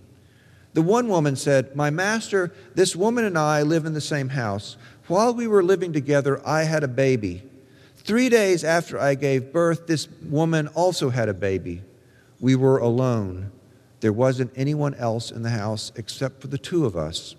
The 0.74 0.82
one 0.82 1.08
woman 1.08 1.36
said, 1.36 1.76
My 1.76 1.90
master, 1.90 2.54
this 2.76 2.96
woman 2.96 3.26
and 3.26 3.38
I 3.38 3.62
live 3.62 3.86
in 3.86 3.94
the 3.94 4.02
same 4.02 4.30
house. 4.30 4.78
While 5.08 5.34
we 5.34 5.48
were 5.48 5.64
living 5.64 5.92
together, 5.92 6.42
I 6.48 6.64
had 6.64 6.84
a 6.84 6.88
baby. 6.88 7.44
Three 7.96 8.30
days 8.30 8.64
after 8.64 8.98
I 9.00 9.16
gave 9.16 9.52
birth, 9.52 9.88
this 9.88 10.08
woman 10.24 10.68
also 10.70 11.10
had 11.10 11.30
a 11.30 11.34
baby. 11.34 11.82
We 12.40 12.56
were 12.56 12.78
alone. 12.78 13.52
There 14.00 14.14
wasn't 14.14 14.52
anyone 14.56 14.96
else 14.96 15.30
in 15.32 15.44
the 15.44 15.50
house 15.50 15.92
except 15.96 16.42
for 16.42 16.48
the 16.48 16.58
two 16.58 16.86
of 16.86 16.96
us. 16.96 17.36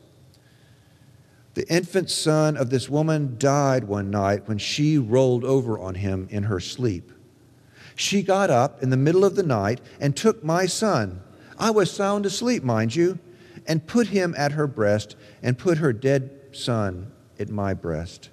The 1.55 1.69
infant 1.69 2.11
son 2.11 2.57
of 2.57 2.71
this 2.71 2.89
woman 2.89 3.37
died 3.39 3.85
one 3.85 4.11
night 4.11 4.49
when 4.49 4.59
she 4.59 4.97
rolled 4.97 5.45
over 5.45 5.79
on 5.79 5.97
him 5.97 6.29
in 6.31 6.45
her 6.45 6.61
sleep. 6.61 7.12
She 7.97 8.23
got 8.23 8.51
up 8.51 8.83
in 8.83 8.91
the 8.91 8.97
middle 8.97 9.25
of 9.25 9.37
the 9.37 9.43
night 9.43 9.81
and 10.01 10.17
took 10.17 10.43
my 10.43 10.67
son. 10.67 11.21
I 11.59 11.71
was 11.71 11.91
sound 11.91 12.27
asleep, 12.27 12.63
mind 12.63 12.95
you, 12.95 13.19
and 13.67 13.87
put 13.87 14.09
him 14.09 14.35
at 14.37 14.53
her 14.53 14.67
breast 14.67 15.17
and 15.43 15.59
put 15.59 15.79
her 15.79 15.93
dead 15.93 16.31
son 16.53 17.13
at 17.39 17.51
my 17.51 17.75
breast. 17.75 18.31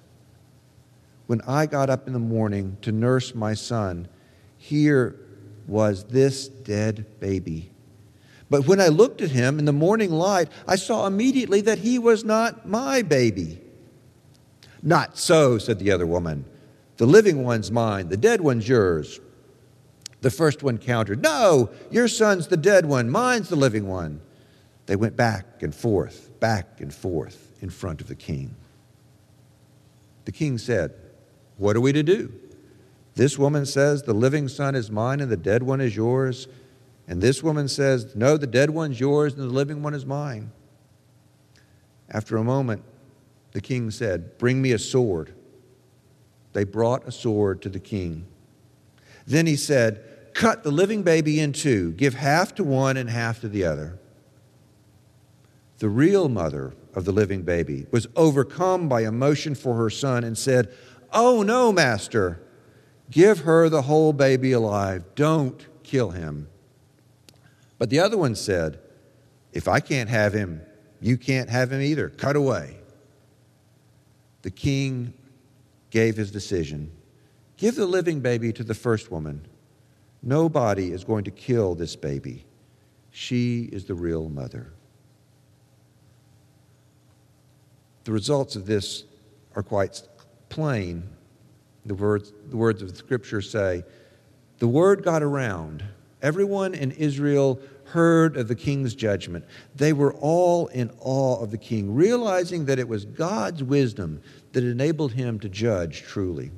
When 1.26 1.40
I 1.42 1.66
got 1.66 1.90
up 1.90 2.06
in 2.06 2.12
the 2.12 2.18
morning 2.18 2.76
to 2.82 2.92
nurse 2.92 3.34
my 3.34 3.54
son, 3.54 4.08
here 4.56 5.16
was 5.66 6.04
this 6.04 6.48
dead 6.48 7.06
baby. 7.20 7.70
But 8.50 8.66
when 8.66 8.80
I 8.80 8.88
looked 8.88 9.22
at 9.22 9.30
him 9.30 9.60
in 9.60 9.64
the 9.64 9.72
morning 9.72 10.10
light, 10.10 10.48
I 10.66 10.74
saw 10.74 11.06
immediately 11.06 11.60
that 11.60 11.78
he 11.78 12.00
was 12.00 12.24
not 12.24 12.68
my 12.68 13.02
baby. 13.02 13.60
Not 14.82 15.16
so, 15.16 15.56
said 15.58 15.78
the 15.78 15.92
other 15.92 16.06
woman. 16.06 16.44
The 16.96 17.06
living 17.06 17.44
one's 17.44 17.70
mine, 17.70 18.08
the 18.08 18.16
dead 18.16 18.40
one's 18.40 18.68
yours. 18.68 19.20
The 20.20 20.30
first 20.30 20.62
one 20.62 20.78
countered, 20.78 21.22
No, 21.22 21.70
your 21.90 22.08
son's 22.08 22.48
the 22.48 22.56
dead 22.56 22.86
one, 22.86 23.10
mine's 23.10 23.48
the 23.48 23.56
living 23.56 23.86
one. 23.86 24.20
They 24.86 24.96
went 24.96 25.16
back 25.16 25.62
and 25.62 25.74
forth, 25.74 26.30
back 26.40 26.80
and 26.80 26.92
forth 26.92 27.52
in 27.60 27.70
front 27.70 28.00
of 28.00 28.08
the 28.08 28.14
king. 28.14 28.54
The 30.24 30.32
king 30.32 30.58
said, 30.58 30.92
What 31.56 31.76
are 31.76 31.80
we 31.80 31.92
to 31.92 32.02
do? 32.02 32.32
This 33.14 33.38
woman 33.38 33.66
says, 33.66 34.02
The 34.02 34.14
living 34.14 34.48
son 34.48 34.74
is 34.74 34.90
mine 34.90 35.20
and 35.20 35.30
the 35.30 35.36
dead 35.36 35.62
one 35.62 35.80
is 35.80 35.96
yours. 35.96 36.48
And 37.08 37.20
this 37.20 37.42
woman 37.42 37.68
says, 37.68 38.14
No, 38.14 38.36
the 38.36 38.46
dead 38.46 38.70
one's 38.70 39.00
yours 39.00 39.34
and 39.34 39.42
the 39.42 39.54
living 39.54 39.82
one 39.82 39.94
is 39.94 40.04
mine. 40.04 40.52
After 42.08 42.36
a 42.36 42.44
moment, 42.44 42.82
the 43.52 43.60
king 43.60 43.90
said, 43.90 44.38
Bring 44.38 44.60
me 44.60 44.72
a 44.72 44.78
sword. 44.78 45.34
They 46.52 46.64
brought 46.64 47.06
a 47.06 47.12
sword 47.12 47.62
to 47.62 47.68
the 47.68 47.80
king. 47.80 48.26
Then 49.26 49.46
he 49.46 49.56
said, 49.56 50.02
cut 50.40 50.62
the 50.62 50.70
living 50.70 51.02
baby 51.02 51.38
in 51.38 51.52
two, 51.52 51.92
give 51.92 52.14
half 52.14 52.54
to 52.54 52.64
one 52.64 52.96
and 52.96 53.10
half 53.10 53.42
to 53.42 53.48
the 53.48 53.62
other. 53.62 53.98
The 55.80 55.88
real 55.90 56.30
mother 56.30 56.72
of 56.94 57.04
the 57.04 57.12
living 57.12 57.42
baby 57.42 57.84
was 57.90 58.06
overcome 58.16 58.88
by 58.88 59.02
emotion 59.02 59.54
for 59.54 59.76
her 59.76 59.90
son 59.90 60.24
and 60.24 60.38
said, 60.38 60.72
Oh, 61.12 61.42
no, 61.42 61.72
master, 61.72 62.40
give 63.10 63.40
her 63.40 63.68
the 63.68 63.82
whole 63.82 64.14
baby 64.14 64.52
alive. 64.52 65.04
Don't 65.14 65.66
kill 65.82 66.12
him. 66.12 66.48
But 67.76 67.90
the 67.90 68.00
other 68.00 68.16
one 68.16 68.34
said, 68.34 68.80
If 69.52 69.68
I 69.68 69.80
can't 69.80 70.08
have 70.08 70.32
him, 70.32 70.62
you 71.02 71.18
can't 71.18 71.50
have 71.50 71.70
him 71.70 71.82
either. 71.82 72.08
Cut 72.08 72.34
away. 72.34 72.78
The 74.40 74.50
king 74.50 75.12
gave 75.90 76.16
his 76.16 76.30
decision 76.30 76.92
Give 77.58 77.74
the 77.74 77.84
living 77.84 78.20
baby 78.20 78.54
to 78.54 78.64
the 78.64 78.72
first 78.74 79.10
woman 79.10 79.46
Nobody 80.22 80.92
is 80.92 81.04
going 81.04 81.24
to 81.24 81.30
kill 81.30 81.74
this 81.74 81.96
baby. 81.96 82.44
She 83.10 83.68
is 83.72 83.84
the 83.84 83.94
real 83.94 84.28
mother. 84.28 84.72
The 88.04 88.12
results 88.12 88.56
of 88.56 88.66
this 88.66 89.04
are 89.54 89.62
quite 89.62 90.02
plain. 90.48 91.08
The 91.86 91.94
words, 91.94 92.32
the 92.48 92.56
words 92.56 92.82
of 92.82 92.90
the 92.90 92.96
scripture 92.96 93.40
say, 93.40 93.84
The 94.58 94.68
word 94.68 95.02
got 95.02 95.22
around. 95.22 95.84
Everyone 96.22 96.74
in 96.74 96.90
Israel 96.92 97.58
heard 97.84 98.36
of 98.36 98.46
the 98.46 98.54
king's 98.54 98.94
judgment. 98.94 99.44
They 99.74 99.92
were 99.92 100.14
all 100.14 100.68
in 100.68 100.90
awe 101.00 101.42
of 101.42 101.50
the 101.50 101.58
king, 101.58 101.94
realizing 101.94 102.66
that 102.66 102.78
it 102.78 102.86
was 102.86 103.04
God's 103.04 103.62
wisdom 103.64 104.20
that 104.52 104.64
enabled 104.64 105.12
him 105.12 105.40
to 105.40 105.48
judge 105.48 106.02
truly. 106.02 106.52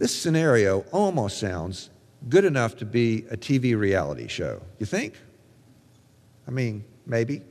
This 0.00 0.18
scenario 0.18 0.86
almost 0.92 1.38
sounds 1.38 1.90
good 2.30 2.46
enough 2.46 2.74
to 2.78 2.86
be 2.86 3.26
a 3.30 3.36
TV 3.36 3.78
reality 3.78 4.28
show. 4.28 4.62
You 4.78 4.86
think? 4.86 5.12
I 6.48 6.50
mean, 6.50 6.84
maybe. 7.04 7.42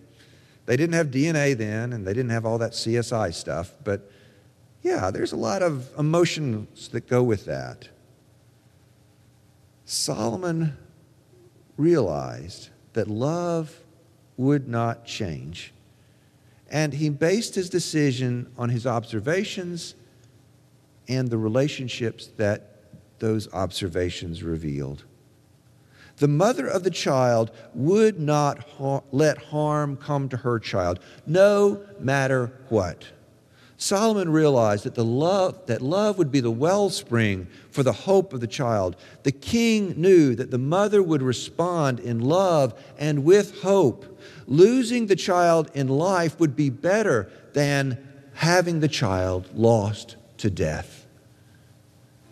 They 0.66 0.76
didn't 0.76 0.96
have 0.96 1.12
DNA 1.12 1.56
then, 1.56 1.94
and 1.94 2.08
they 2.08 2.12
didn't 2.12 2.32
have 2.32 2.48
all 2.48 2.58
that 2.58 2.72
CSI 2.72 3.36
stuff, 3.36 3.76
but 3.84 4.10
yeah, 4.82 5.12
there's 5.12 5.32
a 5.32 5.36
lot 5.36 5.62
of 5.62 5.92
emotions 5.96 6.88
that 6.88 7.08
go 7.08 7.22
with 7.22 7.46
that. 7.46 7.88
Solomon 9.86 10.76
realized 11.78 12.70
that 12.94 13.08
love 13.08 13.78
would 14.38 14.68
not 14.68 15.06
change, 15.06 15.72
and 16.68 16.96
he 16.96 17.10
based 17.10 17.54
his 17.54 17.70
decision 17.70 18.52
on 18.58 18.70
his 18.70 18.88
observations 18.88 19.94
and 21.10 21.28
the 21.30 21.38
relationships 21.38 22.30
that 22.38 22.76
those 23.20 23.52
observations 23.54 24.44
revealed. 24.44 25.04
The 26.18 26.28
mother 26.28 26.68
of 26.68 26.84
the 26.84 26.92
child 26.92 27.52
would 27.74 28.20
not 28.20 28.60
ha- 28.78 29.02
let 29.12 29.38
harm 29.38 29.98
come 29.98 30.30
to 30.30 30.38
her 30.38 30.60
child, 30.60 31.00
no 31.26 31.82
matter 32.00 32.54
what. 32.70 33.06
Solomon 33.78 34.30
realized 34.30 34.84
that 34.84 34.96
the 34.96 35.06
love 35.06 35.66
that 35.68 35.82
love 35.82 36.18
would 36.18 36.34
be 36.34 36.42
the 36.42 36.52
wellspring 36.52 37.48
for 37.72 37.82
the 37.82 37.94
hope 37.94 38.34
of 38.34 38.42
the 38.42 38.48
child. 38.48 38.98
The 39.24 39.32
king 39.32 39.94
knew 39.96 40.36
that 40.36 40.52
the 40.52 40.58
mother 40.58 41.02
would 41.02 41.22
respond 41.22 42.02
in 42.02 42.20
love 42.20 42.78
and 42.98 43.24
with 43.24 43.62
hope. 43.62 44.20
Losing 44.48 45.08
the 45.08 45.16
child 45.16 45.72
in 45.74 45.88
life 45.88 46.38
would 46.42 46.58
be 46.58 46.70
better 46.70 47.32
than 47.54 47.98
having 48.34 48.82
the 48.82 48.90
child 48.90 49.48
lost 49.54 50.18
to 50.40 50.50
death. 50.50 50.99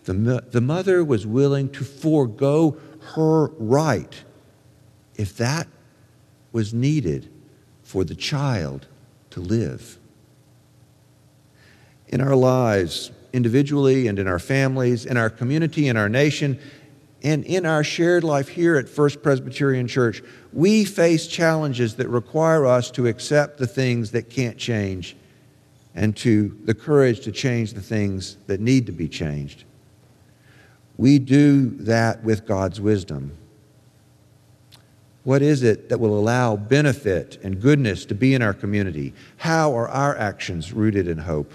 The, 0.08 0.42
the 0.50 0.60
mother 0.62 1.04
was 1.04 1.26
willing 1.26 1.68
to 1.70 1.84
forego 1.84 2.78
her 3.14 3.48
right 3.58 4.24
if 5.16 5.36
that 5.36 5.68
was 6.50 6.72
needed 6.72 7.30
for 7.82 8.04
the 8.04 8.14
child 8.14 8.86
to 9.30 9.40
live. 9.40 9.98
In 12.06 12.22
our 12.22 12.34
lives, 12.34 13.10
individually 13.34 14.06
and 14.06 14.18
in 14.18 14.26
our 14.26 14.38
families, 14.38 15.04
in 15.04 15.18
our 15.18 15.28
community, 15.28 15.88
in 15.88 15.98
our 15.98 16.08
nation, 16.08 16.58
and 17.22 17.44
in 17.44 17.66
our 17.66 17.84
shared 17.84 18.24
life 18.24 18.48
here 18.48 18.76
at 18.76 18.88
First 18.88 19.22
Presbyterian 19.22 19.88
Church, 19.88 20.22
we 20.54 20.86
face 20.86 21.26
challenges 21.26 21.96
that 21.96 22.08
require 22.08 22.64
us 22.64 22.90
to 22.92 23.06
accept 23.08 23.58
the 23.58 23.66
things 23.66 24.12
that 24.12 24.30
can't 24.30 24.56
change 24.56 25.16
and 25.94 26.16
to 26.16 26.56
the 26.64 26.74
courage 26.74 27.20
to 27.20 27.32
change 27.32 27.74
the 27.74 27.82
things 27.82 28.38
that 28.46 28.60
need 28.60 28.86
to 28.86 28.92
be 28.92 29.08
changed. 29.08 29.64
We 30.98 31.18
do 31.18 31.70
that 31.84 32.22
with 32.24 32.44
God's 32.44 32.80
wisdom. 32.80 33.38
What 35.24 35.42
is 35.42 35.62
it 35.62 35.88
that 35.88 36.00
will 36.00 36.18
allow 36.18 36.56
benefit 36.56 37.38
and 37.42 37.60
goodness 37.60 38.04
to 38.06 38.14
be 38.14 38.34
in 38.34 38.42
our 38.42 38.52
community? 38.52 39.14
How 39.36 39.74
are 39.76 39.88
our 39.88 40.16
actions 40.16 40.72
rooted 40.72 41.06
in 41.06 41.18
hope? 41.18 41.52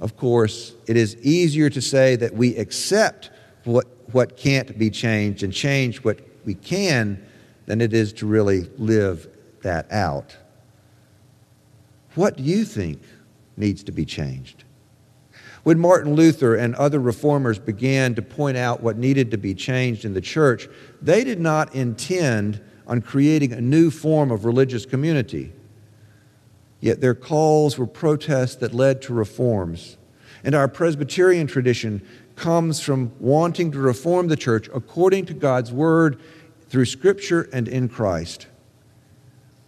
Of 0.00 0.16
course, 0.16 0.74
it 0.86 0.96
is 0.96 1.16
easier 1.16 1.68
to 1.70 1.80
say 1.80 2.16
that 2.16 2.34
we 2.34 2.56
accept 2.56 3.30
what, 3.64 3.86
what 4.12 4.36
can't 4.36 4.78
be 4.78 4.90
changed 4.90 5.42
and 5.42 5.52
change 5.52 6.04
what 6.04 6.20
we 6.44 6.54
can 6.54 7.22
than 7.66 7.80
it 7.80 7.92
is 7.92 8.12
to 8.14 8.26
really 8.26 8.62
live 8.78 9.28
that 9.62 9.90
out. 9.92 10.36
What 12.14 12.36
do 12.36 12.42
you 12.42 12.64
think 12.64 13.02
needs 13.56 13.82
to 13.84 13.92
be 13.92 14.04
changed? 14.04 14.64
When 15.64 15.78
Martin 15.78 16.14
Luther 16.14 16.54
and 16.54 16.74
other 16.76 17.00
reformers 17.00 17.58
began 17.58 18.14
to 18.14 18.22
point 18.22 18.56
out 18.56 18.82
what 18.82 18.96
needed 18.96 19.30
to 19.32 19.38
be 19.38 19.54
changed 19.54 20.04
in 20.04 20.14
the 20.14 20.20
church, 20.20 20.68
they 21.02 21.24
did 21.24 21.40
not 21.40 21.74
intend 21.74 22.60
on 22.86 23.02
creating 23.02 23.52
a 23.52 23.60
new 23.60 23.90
form 23.90 24.30
of 24.30 24.44
religious 24.44 24.86
community. 24.86 25.52
Yet 26.80 27.00
their 27.00 27.14
calls 27.14 27.76
were 27.76 27.86
protests 27.86 28.56
that 28.56 28.72
led 28.72 29.02
to 29.02 29.14
reforms. 29.14 29.96
And 30.44 30.54
our 30.54 30.68
Presbyterian 30.68 31.46
tradition 31.46 32.06
comes 32.36 32.80
from 32.80 33.12
wanting 33.18 33.72
to 33.72 33.78
reform 33.78 34.28
the 34.28 34.36
church 34.36 34.68
according 34.72 35.26
to 35.26 35.34
God's 35.34 35.72
word 35.72 36.20
through 36.68 36.84
Scripture 36.84 37.48
and 37.52 37.66
in 37.66 37.88
Christ. 37.88 38.46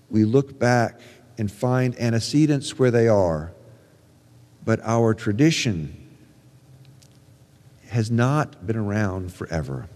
We 0.09 0.24
look 0.24 0.59
back 0.59 1.00
and 1.37 1.50
find 1.50 1.98
antecedents 1.98 2.79
where 2.79 2.90
they 2.90 3.09
are, 3.09 3.53
but 4.64 4.81
our 4.83 5.14
tradition 5.14 5.96
has 7.88 8.11
not 8.11 8.66
been 8.66 8.77
around 8.77 9.33
forever. 9.33 9.88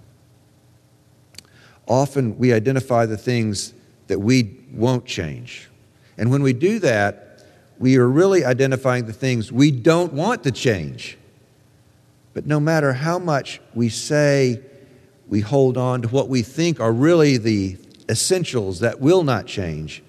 Often 1.87 2.38
we 2.38 2.53
identify 2.53 3.07
the 3.07 3.16
things 3.16 3.74
that 4.09 4.18
we 4.18 4.59
won't 4.72 5.05
change. 5.05 5.68
And 6.16 6.31
when 6.31 6.42
we 6.42 6.53
do 6.53 6.79
that, 6.81 7.44
we 7.79 7.96
are 7.96 8.09
really 8.09 8.44
identifying 8.44 9.07
the 9.07 9.12
things 9.12 9.53
we 9.53 9.70
don't 9.70 10.12
want 10.12 10.44
to 10.44 10.50
change. 10.50 11.18
But 12.33 12.46
no 12.46 12.59
matter 12.59 12.92
how 12.92 13.18
much 13.18 13.61
we 13.74 13.88
say 13.88 14.61
we 15.29 15.40
hold 15.40 15.77
on 15.77 16.03
to 16.03 16.09
what 16.09 16.29
we 16.29 16.42
think 16.42 16.81
are 16.81 16.92
really 16.92 17.37
the 17.37 17.77
essentials 18.09 18.81
that 18.81 19.00
will 19.00 19.22
not 19.22 19.46
change, 19.46 20.03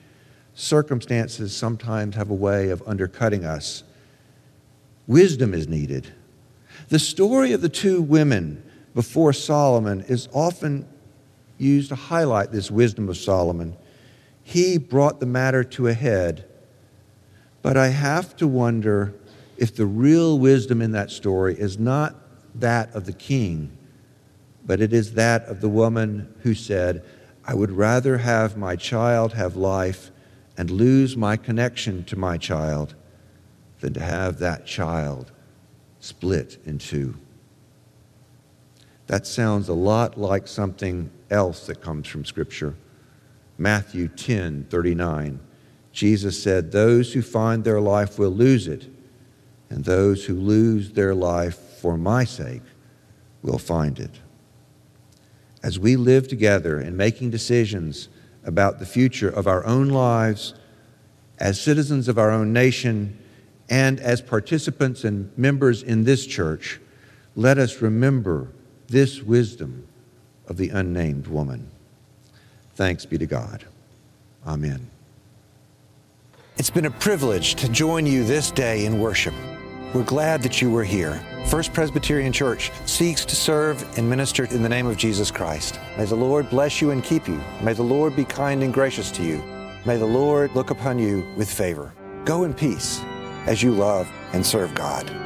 circumstances 0.54 1.56
sometimes 1.56 2.16
have 2.16 2.30
a 2.30 2.36
way 2.36 2.70
of 2.70 2.82
undercutting 2.88 3.46
us. 3.46 3.84
Wisdom 5.08 5.54
is 5.54 5.68
needed. 5.68 6.14
The 6.90 7.00
story 7.00 7.52
of 7.52 7.62
the 7.62 7.70
two 7.70 8.02
women 8.02 8.64
before 8.94 9.34
Solomon 9.34 10.02
is 10.08 10.28
often 10.34 10.88
used 11.58 11.90
to 11.90 11.96
highlight 11.96 12.52
this 12.52 12.72
wisdom 12.72 13.10
of 13.10 13.18
Solomon. 13.18 13.76
He 14.44 14.78
brought 14.78 15.20
the 15.20 15.26
matter 15.26 15.64
to 15.64 15.88
a 15.88 15.94
head. 15.94 16.46
But 17.62 17.78
I 17.78 17.88
have 17.88 18.36
to 18.38 18.48
wonder 18.48 19.14
if 19.58 19.76
the 19.76 19.86
real 19.86 20.38
wisdom 20.38 20.82
in 20.82 20.92
that 20.92 21.12
story 21.12 21.56
is 21.58 21.80
not 21.80 22.16
that 22.56 22.94
of 22.94 23.06
the 23.06 23.14
king, 23.14 23.76
but 24.66 24.82
it 24.82 24.94
is 24.94 25.14
that 25.14 25.46
of 25.46 25.62
the 25.62 25.70
woman 25.70 26.34
who 26.42 26.54
said, 26.54 27.04
I 27.46 27.54
would 27.54 27.72
rather 27.72 28.18
have 28.18 28.58
my 28.58 28.76
child 28.76 29.34
have 29.34 29.56
life 29.56 30.12
and 30.58 30.72
lose 30.72 31.16
my 31.16 31.38
connection 31.38 32.04
to 32.06 32.16
my 32.16 32.38
child 32.38 32.96
than 33.80 33.94
to 33.94 34.00
have 34.00 34.40
that 34.40 34.66
child 34.66 35.32
split 36.00 36.58
in 36.66 36.78
two. 36.78 37.16
That 39.08 39.28
sounds 39.28 39.70
a 39.70 39.74
lot 39.74 40.20
like 40.20 40.48
something 40.48 41.12
else 41.30 41.68
that 41.68 41.82
comes 41.82 42.08
from 42.08 42.26
Scripture. 42.26 42.76
Matthew 43.58 44.08
10 44.08 44.68
39. 44.70 45.40
Jesus 45.92 46.42
said, 46.42 46.72
Those 46.72 47.14
who 47.14 47.22
find 47.22 47.64
their 47.64 47.80
life 47.80 48.20
will 48.20 48.32
lose 48.32 48.68
it, 48.68 48.88
and 49.70 49.86
those 49.86 50.26
who 50.26 50.36
lose 50.36 50.92
their 50.92 51.16
life 51.16 51.56
for 51.56 51.98
my 51.98 52.24
sake 52.24 52.64
will 53.42 53.58
find 53.58 54.00
it. 54.00 54.20
As 55.64 55.80
we 55.80 55.96
live 55.96 56.28
together 56.28 56.80
in 56.80 56.98
making 56.98 57.30
decisions 57.30 58.10
about 58.44 58.80
the 58.80 58.86
future 58.86 59.30
of 59.30 59.48
our 59.48 59.66
own 59.66 59.90
lives, 59.90 60.54
as 61.40 61.60
citizens 61.60 62.08
of 62.08 62.18
our 62.18 62.30
own 62.30 62.54
nation, 62.54 63.18
and 63.70 64.00
as 64.00 64.22
participants 64.22 65.04
and 65.04 65.36
members 65.38 65.82
in 65.82 66.04
this 66.04 66.26
church, 66.26 66.80
let 67.36 67.58
us 67.58 67.82
remember 67.82 68.50
this 68.88 69.22
wisdom 69.22 69.88
of 70.48 70.58
the 70.58 70.70
unnamed 70.70 71.28
woman. 71.28 71.70
Thanks 72.76 73.06
be 73.06 73.18
to 73.18 73.26
God. 73.26 73.66
Amen. 74.46 74.90
It's 76.58 76.70
been 76.70 76.86
a 76.86 76.92
privilege 76.92 77.56
to 77.56 77.70
join 77.70 78.06
you 78.06 78.24
this 78.24 78.52
day 78.52 78.86
in 78.86 79.00
worship. 79.00 79.34
We're 79.94 80.04
glad 80.04 80.44
that 80.44 80.62
you 80.62 80.70
were 80.70 80.84
here. 80.84 81.22
First 81.48 81.74
Presbyterian 81.74 82.32
Church 82.32 82.72
seeks 82.86 83.26
to 83.26 83.36
serve 83.36 83.84
and 83.98 84.10
minister 84.10 84.46
in 84.46 84.62
the 84.62 84.70
name 84.70 84.88
of 84.88 84.98
Jesus 84.98 85.32
Christ. 85.32 85.80
May 85.98 86.06
the 86.06 86.16
Lord 86.16 86.50
bless 86.50 86.82
you 86.82 86.92
and 86.92 87.04
keep 87.04 87.28
you. 87.28 87.42
May 87.62 87.74
the 87.74 87.84
Lord 87.84 88.16
be 88.16 88.26
kind 88.26 88.62
and 88.62 88.74
gracious 88.74 89.10
to 89.12 89.24
you. 89.24 89.44
May 89.86 89.98
the 89.98 90.06
Lord 90.06 90.54
look 90.56 90.70
upon 90.70 91.00
you 91.00 91.26
with 91.36 91.52
favor. 91.52 91.94
Go 92.26 92.44
in 92.44 92.54
peace 92.54 93.02
as 93.46 93.64
you 93.64 93.72
love 93.72 94.12
and 94.34 94.46
serve 94.46 94.74
God. 94.76 95.25